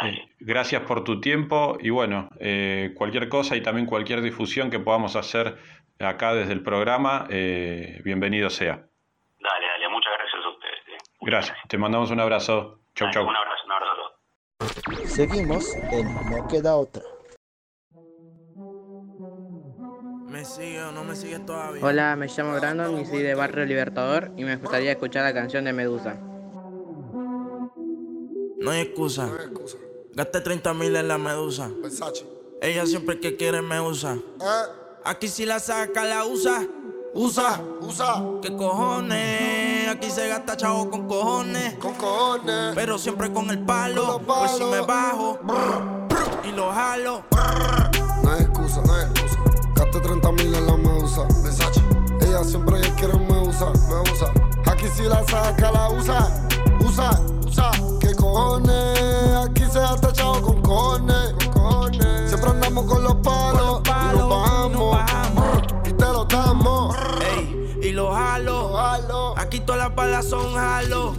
Eh, 0.00 0.28
gracias 0.40 0.82
por 0.82 1.04
tu 1.04 1.20
tiempo 1.20 1.76
y 1.80 1.90
bueno, 1.90 2.28
eh, 2.40 2.92
cualquier 2.96 3.28
cosa 3.28 3.56
y 3.56 3.62
también 3.62 3.86
cualquier 3.86 4.22
difusión 4.22 4.70
que 4.70 4.78
podamos 4.78 5.16
hacer 5.16 5.58
acá 6.00 6.34
desde 6.34 6.52
el 6.52 6.62
programa, 6.62 7.26
eh, 7.28 8.00
bienvenido 8.02 8.50
sea. 8.50 8.74
Dale, 8.74 9.66
dale, 9.66 9.88
muchas 9.90 10.12
gracias 10.16 10.44
a 10.44 10.48
ustedes. 10.48 10.78
¿eh? 10.88 10.98
Gracias, 11.20 11.58
te 11.68 11.78
mandamos 11.78 12.10
un 12.10 12.20
abrazo. 12.20 12.80
Chau, 12.94 13.06
Dale, 13.06 13.12
chau. 13.12 13.28
Un 13.28 13.36
abrazo, 13.36 13.64
un 13.66 13.72
abrazo 13.72 13.92
a 13.92 13.96
todos. 13.96 15.10
Seguimos 15.10 15.74
en 15.92 16.14
No 16.30 16.48
Queda 16.48 16.74
Otra. 16.76 17.02
¿Me 20.28 20.46
sigue 20.46 20.82
o 20.82 20.92
no 20.92 21.04
me 21.04 21.14
sigue 21.14 21.38
todavía? 21.40 21.84
Hola, 21.84 22.16
me 22.16 22.26
llamo 22.26 22.54
Brandon 22.54 22.98
y 22.98 23.04
soy 23.04 23.22
de 23.22 23.34
Barrio 23.34 23.66
Libertador 23.66 24.32
y 24.36 24.44
me 24.44 24.56
gustaría 24.56 24.92
escuchar 24.92 25.24
la 25.24 25.34
canción 25.34 25.64
de 25.64 25.74
Medusa. 25.74 26.18
No 28.58 28.70
hay 28.70 28.80
excusa. 28.80 29.28
Gasté 30.14 30.42
30 30.42 30.74
mil 30.74 30.94
en 30.94 31.08
la 31.08 31.16
medusa. 31.16 31.70
Ella 32.60 32.84
siempre 32.84 33.18
que 33.18 33.34
quiere 33.36 33.62
me 33.62 33.80
usa. 33.80 34.18
Aquí 35.04 35.26
si 35.26 35.46
la 35.46 35.58
saca, 35.58 36.04
la 36.04 36.26
usa. 36.26 36.68
Usa, 37.14 37.62
usa. 37.80 38.22
¿Qué 38.42 38.54
cojones? 38.54 39.88
Aquí 39.88 40.10
se 40.10 40.28
gasta 40.28 40.54
chavo 40.54 40.90
con 40.90 41.08
cojones. 41.08 41.74
Con 41.78 41.94
cojones. 41.94 42.74
Pero 42.74 42.98
siempre 42.98 43.32
con 43.32 43.48
el 43.48 43.64
palo. 43.64 44.20
Por 44.20 44.48
si 44.48 44.62
me 44.64 44.80
bajo. 44.80 45.38
Y 46.44 46.52
lo 46.52 46.70
jalo. 46.70 47.24
No 48.22 48.30
hay 48.32 48.42
excusa, 48.42 48.82
no 48.82 48.92
hay 48.92 49.06
excusa. 49.06 49.38
Gasté 49.74 50.00
30 50.00 50.32
mil 50.32 50.54
en 50.54 50.66
la 50.66 50.76
medusa. 50.76 51.26
Versace. 51.42 51.80
Ella 52.20 52.44
siempre 52.44 52.82
que 52.82 52.90
quiere 52.96 53.14
me 53.14 53.48
usa, 53.48 53.72
me 53.88 54.12
usa. 54.12 54.30
Aquí 54.70 54.88
si 54.94 55.04
la 55.04 55.26
saca, 55.26 55.72
la 55.72 55.88
usa. 55.88 56.48
Usa, 56.84 57.18
usa. 57.46 57.70
¿Qué 57.98 58.14
cojones? 58.14 58.91
Aquí 59.72 59.80
se 59.80 59.86
ha 59.86 59.96
tachado 59.96 60.42
con 60.42 60.60
cojones. 60.60 61.34
Siempre 62.28 62.50
andamos 62.50 62.84
con 62.84 63.02
los 63.04 63.14
palos. 63.14 63.80
y 63.86 64.16
nos 64.18 64.28
bajamos. 64.28 65.62
Y 65.86 65.92
te 65.94 66.04
lo 66.04 66.26
damos. 66.26 66.94
Ey, 67.34 67.78
y 67.82 67.92
lo 67.92 68.12
jalo. 68.12 69.34
Aquí 69.38 69.60
todas 69.60 69.88
las 69.88 69.94
balas 69.94 70.28
son 70.28 70.52
jalo. 70.52 71.14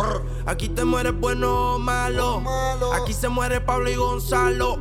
Aquí 0.46 0.70
te 0.70 0.86
mueres 0.86 1.20
bueno 1.20 1.74
o 1.74 1.80
malo. 1.80 2.44
Aquí 2.94 3.13
se 3.13 3.28
muere 3.28 3.60
Pablo 3.60 3.89
y 3.89 3.96
Gonzalo. 3.96 4.78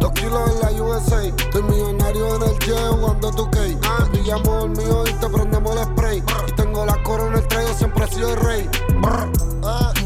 Dos 0.00 0.12
kilos 0.12 0.50
en 0.50 0.60
la 0.60 0.82
USA. 0.82 1.26
Estoy 1.26 1.62
millonario 1.62 2.36
en 2.36 2.42
el 2.42 2.58
jet 2.60 2.88
jugando 2.88 3.32
tu 3.32 3.50
cake. 3.50 3.78
Pillamos 4.12 4.64
el 4.64 4.70
mío 4.70 5.04
y 5.06 5.12
te 5.12 5.28
prendemos 5.28 5.76
el 5.76 5.84
spray. 5.84 6.22
Y 6.48 6.52
tengo 6.52 6.86
la 6.86 7.02
corona, 7.02 7.36
el 7.36 7.48
traigo, 7.48 7.74
siempre 7.74 8.06
he 8.06 8.08
sido 8.08 8.32
el 8.32 8.40
rey. 8.40 8.70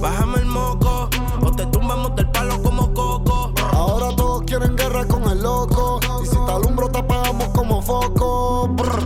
Bájame 0.01 0.39
el 0.39 0.47
moco. 0.47 1.10
Foco. 7.83 8.69
Brr. 8.69 9.03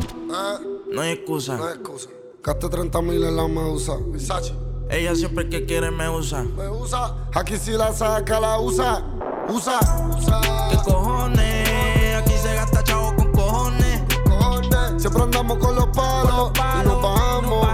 No 0.93 1.01
hay 1.01 1.13
excusa. 1.13 1.57
No 1.57 1.67
hay 1.67 1.75
excusa. 1.75 2.09
Gasté 2.43 2.69
30 2.69 3.03
mil 3.03 3.23
en 3.25 3.37
la 3.37 3.49
medusa. 3.49 3.95
Versace. 4.07 4.55
Ella 4.91 5.15
siempre 5.15 5.49
que 5.49 5.65
quiere 5.65 5.91
me 5.91 6.09
usa. 6.11 6.43
Me 6.43 6.69
usa. 6.69 7.15
Aquí 7.35 7.57
si 7.57 7.73
la 7.73 7.93
saca, 7.93 8.39
la 8.41 8.61
usa. 8.61 9.03
Usa, 9.49 9.79
usa. 10.17 10.41
¿Qué 10.71 10.77
cojones? 10.85 12.17
Aquí 12.17 12.33
se 12.43 12.55
gasta 12.55 12.83
chavo 12.85 13.15
con 13.17 13.33
cojones. 13.33 14.03
Cojones. 14.29 15.01
Siempre 15.03 15.23
andamos 15.23 15.59
con 15.59 15.75
los 15.75 15.87
palos. 15.89 16.53
y 16.55 16.87
nos 16.87 17.03
bajamos. 17.03 17.69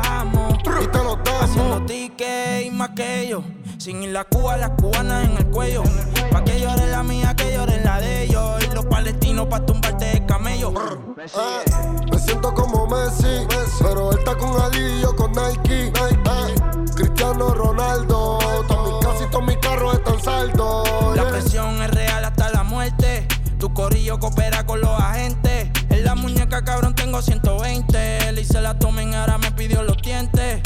Y 0.83 0.87
te 0.87 0.99
lo 0.99 1.19
Haciendo 1.41 1.71
damos. 1.75 1.87
tickets 1.87 2.67
y 2.67 2.71
más 2.71 2.91
que 2.91 3.23
ellos. 3.23 3.43
Sin 3.81 4.03
ir 4.03 4.11
la 4.11 4.25
Cuba, 4.25 4.59
las 4.59 4.73
cubanas 4.73 5.25
en 5.25 5.39
el 5.39 5.47
cuello. 5.47 5.83
Pa' 6.31 6.45
que 6.45 6.61
llore 6.61 6.87
la 6.89 7.03
mía, 7.03 7.35
que 7.35 7.51
llore 7.51 7.83
la 7.83 7.99
de 7.99 8.25
ellos. 8.25 8.63
Y 8.63 8.75
los 8.75 8.85
palestinos 8.85 9.47
pa' 9.47 9.65
tumbarte 9.65 10.05
de 10.05 10.27
camello. 10.27 10.75
Eh, 11.17 11.65
me 12.13 12.19
siento 12.19 12.53
como 12.53 12.87
Messi, 12.87 13.47
pero 13.81 14.13
él 14.13 14.19
está 14.19 14.37
con 14.37 14.61
Ali 14.61 14.99
y 14.99 15.01
yo 15.01 15.17
con 15.17 15.33
Nike. 15.33 15.87
Eh, 15.87 16.55
Cristiano 16.95 17.55
Ronaldo, 17.55 18.39
todos 18.69 18.93
mis 18.93 19.07
casi 19.07 19.31
todos 19.31 19.47
mis 19.47 19.57
carros 19.57 19.95
están 19.95 20.23
saldos. 20.23 21.17
La 21.17 21.23
yeah. 21.23 21.31
presión 21.31 21.81
es 21.81 21.91
real 21.91 22.23
hasta 22.23 22.51
la 22.51 22.63
muerte. 22.63 23.27
Tu 23.59 23.73
corillo 23.73 24.21
coopera 24.21 24.67
con 24.67 24.83
los 24.83 25.01
agentes. 25.01 25.71
En 25.89 26.05
la 26.05 26.15
muñeca, 26.15 26.63
cabrón, 26.65 26.95
tengo 26.95 27.23
120. 27.23 28.33
Le 28.33 28.41
hice 28.43 28.61
la 28.61 28.79
tomen, 28.79 29.15
ahora 29.15 29.39
me 29.39 29.51
pidió 29.53 29.83
los 29.83 29.97
dientes. 30.03 30.61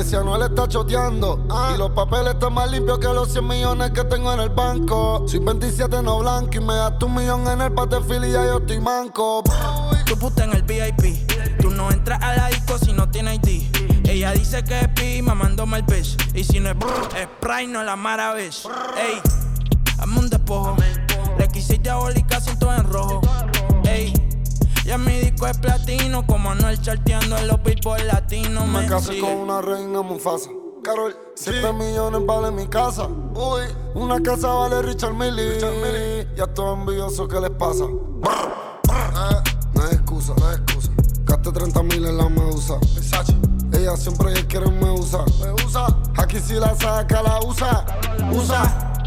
Que 0.00 0.06
si 0.06 0.16
Anuel 0.16 0.40
está 0.40 0.66
choteando 0.66 1.46
Y 1.74 1.76
los 1.76 1.90
papeles 1.90 2.32
están 2.32 2.54
más 2.54 2.70
limpios 2.70 2.98
que 3.00 3.08
los 3.08 3.30
100 3.32 3.46
millones 3.46 3.90
que 3.90 4.02
tengo 4.04 4.32
en 4.32 4.40
el 4.40 4.48
banco 4.48 5.26
Soy 5.28 5.40
27 5.40 6.02
no 6.02 6.20
blanco 6.20 6.52
y 6.54 6.60
me 6.60 6.74
gasto 6.74 7.04
un 7.04 7.16
millón 7.16 7.46
en 7.46 7.60
el 7.60 7.70
pate 7.70 7.98
y 7.98 8.32
ya 8.32 8.46
yo 8.46 8.56
estoy 8.60 8.80
manco 8.80 9.42
tu 10.06 10.18
puta 10.18 10.42
en 10.42 10.54
el 10.54 10.62
VIP. 10.62 11.28
Tú 11.60 11.70
no 11.70 11.90
entras 11.92 12.20
a 12.22 12.34
la 12.34 12.48
disco 12.48 12.78
si 12.78 12.92
no 12.92 13.10
tienes 13.10 13.38
ID. 13.46 14.08
Ella 14.08 14.32
dice 14.32 14.64
que 14.64 14.80
es 14.80 14.88
pi, 14.88 15.22
mamándome 15.22 15.76
el 15.76 15.84
pez. 15.84 16.16
Y 16.34 16.42
si 16.42 16.58
no 16.58 16.70
es 16.70 16.76
es 17.14 17.28
Sprite, 17.36 17.68
no 17.68 17.84
la 17.84 17.94
maravilla. 17.94 18.50
Ey, 18.96 19.20
hazme 19.98 20.18
un 20.18 20.30
despojo. 20.30 20.76
Le 21.38 21.46
quise 21.48 21.78
diabólica, 21.78 22.40
siento 22.40 22.74
en 22.74 22.84
rojo. 22.90 23.20
Ey, 23.84 24.12
ya 24.90 24.98
mi 24.98 25.20
disco 25.20 25.46
es 25.46 25.56
platino. 25.58 26.26
Como 26.26 26.50
Anuel 26.50 26.80
charteando 26.82 27.38
en 27.38 27.46
los 27.46 27.62
billboard 27.62 28.02
latinos. 28.06 28.66
Me 28.66 28.80
Me 28.80 28.86
casé 28.88 29.12
sigue. 29.12 29.20
con 29.20 29.36
una 29.36 29.62
reina 29.62 30.02
Mufasa 30.02 30.50
Carol, 30.82 31.14
7 31.36 31.72
millones 31.74 32.26
vale 32.26 32.50
mi 32.50 32.66
casa 32.66 33.06
Uy, 33.06 33.62
una 33.94 34.18
casa 34.20 34.48
vale 34.48 34.80
Richard 34.82 35.12
Millie 35.12 36.26
Ya 36.34 36.44
estoy 36.44 36.72
envidioso, 36.74 37.28
¿qué 37.28 37.38
les 37.38 37.50
pasa? 37.50 37.84
Eh, 37.84 39.50
no 39.74 39.82
hay 39.82 39.92
excusa, 39.92 40.32
no 40.38 40.48
hay 40.48 40.56
excusa 40.56 40.90
Gasté 41.24 41.52
30 41.52 41.82
mil 41.82 42.06
en 42.06 42.16
la 42.16 42.28
medusa 42.30 42.74
Versace. 42.94 43.34
Ella 43.74 43.94
siempre 43.96 44.32
que 44.32 44.46
quiere 44.46 44.70
me 44.70 44.90
usa 44.90 45.22
Me 45.44 45.52
usa 45.64 45.86
Aquí 46.16 46.40
si 46.40 46.54
la 46.54 46.74
saca, 46.74 47.22
la 47.22 47.40
usa 47.40 47.84
Usa 48.32 49.04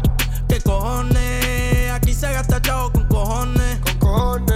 ¿Qué 0.48 0.60
cojones? 0.60 1.90
Aquí 1.90 2.14
se 2.14 2.32
gasta 2.32 2.62
chavo 2.62 2.92
con 2.92 3.04
cojones. 3.08 3.80
Con 3.80 3.98
cojones. 3.98 4.53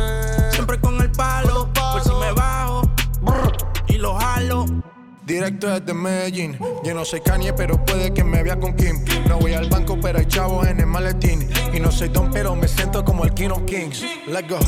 Directo 5.29 5.69
desde 5.69 5.93
Medellín. 5.93 6.59
Yo 6.83 6.95
no 6.95 7.05
soy 7.05 7.21
Kanye, 7.21 7.53
pero 7.53 7.85
puede 7.85 8.13
que 8.15 8.25
me 8.25 8.43
vea 8.43 8.59
con 8.59 8.75
Kim. 8.75 9.05
No 9.29 9.39
voy 9.39 9.53
al 9.53 9.69
banco, 9.69 9.99
pero 10.01 10.19
hay 10.19 10.25
chavos 10.25 10.67
en 10.67 10.81
el 10.81 10.87
maletín. 10.87 11.49
Y 11.73 11.79
no 11.79 11.93
soy 11.93 12.09
Don, 12.09 12.31
pero 12.31 12.57
me 12.57 12.67
siento 12.67 13.05
como 13.05 13.25
el 13.25 13.35
King 13.35 13.51
of 13.51 13.63
Kings. 13.67 14.03
Let's 14.27 14.49
go. 14.49 14.59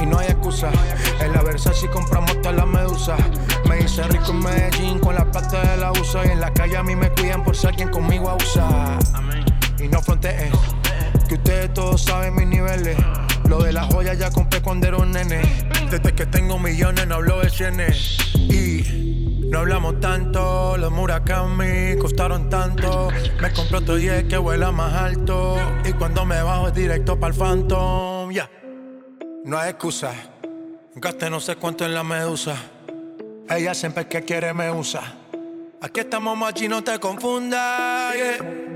Y 0.00 0.06
no 0.06 0.18
hay 0.18 0.26
excusa. 0.26 0.70
En 1.20 1.32
la 1.32 1.42
Versace 1.42 1.88
compramos 1.88 2.40
toda 2.42 2.52
la 2.52 2.66
medusa. 2.66 3.16
Me 3.66 3.80
hice 3.80 4.02
rico 4.04 4.30
en 4.30 4.40
Medellín 4.40 4.98
con 4.98 5.14
la 5.14 5.28
plata 5.28 5.62
de 5.70 5.78
la 5.78 5.90
USA. 5.92 6.24
Y 6.26 6.32
en 6.32 6.40
la 6.40 6.52
calle 6.52 6.76
a 6.76 6.82
mí 6.82 6.94
me 6.94 7.10
cuidan 7.10 7.42
por 7.42 7.56
ser 7.56 7.74
quien 7.74 7.88
conmigo 7.88 8.28
abusa. 8.28 8.98
Y 9.78 9.88
no 9.88 10.02
fronteen. 10.02 10.52
Que 11.28 11.34
ustedes 11.34 11.72
todos 11.72 12.02
saben 12.02 12.34
mis 12.36 12.46
niveles. 12.46 12.96
Lo 13.48 13.62
de 13.62 13.72
las 13.72 13.86
joyas 13.86 14.18
ya 14.18 14.30
compré 14.30 14.60
cuando 14.60 14.86
era 14.86 14.98
un 14.98 15.12
nene. 15.12 15.40
Desde 15.90 16.14
que 16.14 16.26
tengo 16.26 16.58
millones 16.58 17.06
no 17.06 17.14
hablo 17.14 17.40
de 17.40 17.48
cienes. 17.48 18.18
Y 18.34 19.07
no 19.50 19.58
hablamos 19.58 20.00
tanto. 20.00 20.76
Los 20.76 20.92
Murakami 20.92 21.96
costaron 21.98 22.48
tanto. 22.50 23.08
Me 23.40 23.52
compré 23.52 23.78
otro 23.78 23.96
10 23.96 24.24
que 24.24 24.36
vuela 24.36 24.72
más 24.72 24.94
alto. 24.94 25.56
Y 25.84 25.92
cuando 25.92 26.24
me 26.24 26.42
bajo 26.42 26.68
es 26.68 26.74
directo 26.74 27.18
para 27.18 27.32
el 27.32 27.38
Phantom. 27.38 28.30
Ya. 28.30 28.50
No 29.44 29.58
hay 29.58 29.70
excusa. 29.70 30.12
Gasté 30.94 31.30
no 31.30 31.40
sé 31.40 31.56
cuánto 31.56 31.84
en 31.84 31.94
la 31.94 32.04
medusa. 32.04 32.56
Ella 33.48 33.72
siempre 33.74 34.06
que 34.06 34.22
quiere 34.22 34.52
me 34.52 34.70
usa. 34.70 35.02
Aquí 35.80 36.00
estamos 36.00 36.36
machi, 36.36 36.68
no 36.68 36.82
te 36.82 36.98
confundas. 36.98 38.14
yeah. 38.14 38.68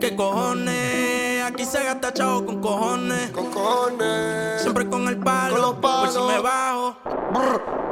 ¿Qué 0.00 0.16
cojones? 0.16 1.42
Aquí 1.44 1.64
se 1.64 1.84
gasta 1.84 2.12
chavo 2.12 2.46
con 2.46 2.60
cojones. 2.60 3.30
Con 3.30 3.50
cojones. 3.50 4.62
Siempre 4.62 4.88
con 4.88 5.06
el 5.08 5.18
palo. 5.18 5.54
Con 5.54 5.62
los 5.62 5.74
Por 5.74 6.08
si 6.08 6.20
me 6.20 6.40
bajo. 6.40 6.96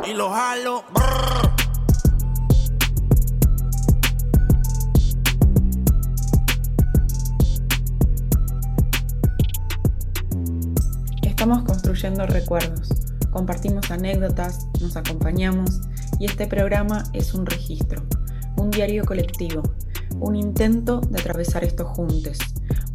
Y 0.06 0.14
lo 0.14 0.30
jalo. 0.30 0.84
Estamos 11.46 11.64
construyendo 11.64 12.26
recuerdos, 12.26 12.88
compartimos 13.30 13.92
anécdotas, 13.92 14.66
nos 14.80 14.96
acompañamos 14.96 15.80
y 16.18 16.24
este 16.26 16.48
programa 16.48 17.04
es 17.12 17.34
un 17.34 17.46
registro, 17.46 18.02
un 18.56 18.72
diario 18.72 19.04
colectivo, 19.04 19.62
un 20.18 20.34
intento 20.34 21.00
de 21.02 21.20
atravesar 21.20 21.62
esto 21.62 21.84
juntos, 21.84 22.38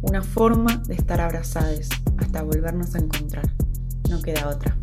una 0.02 0.20
forma 0.22 0.82
de 0.86 0.96
estar 0.96 1.22
abrazados 1.22 1.88
hasta 2.18 2.42
volvernos 2.42 2.94
a 2.94 2.98
encontrar. 2.98 3.50
No 4.10 4.20
queda 4.20 4.46
otra. 4.46 4.76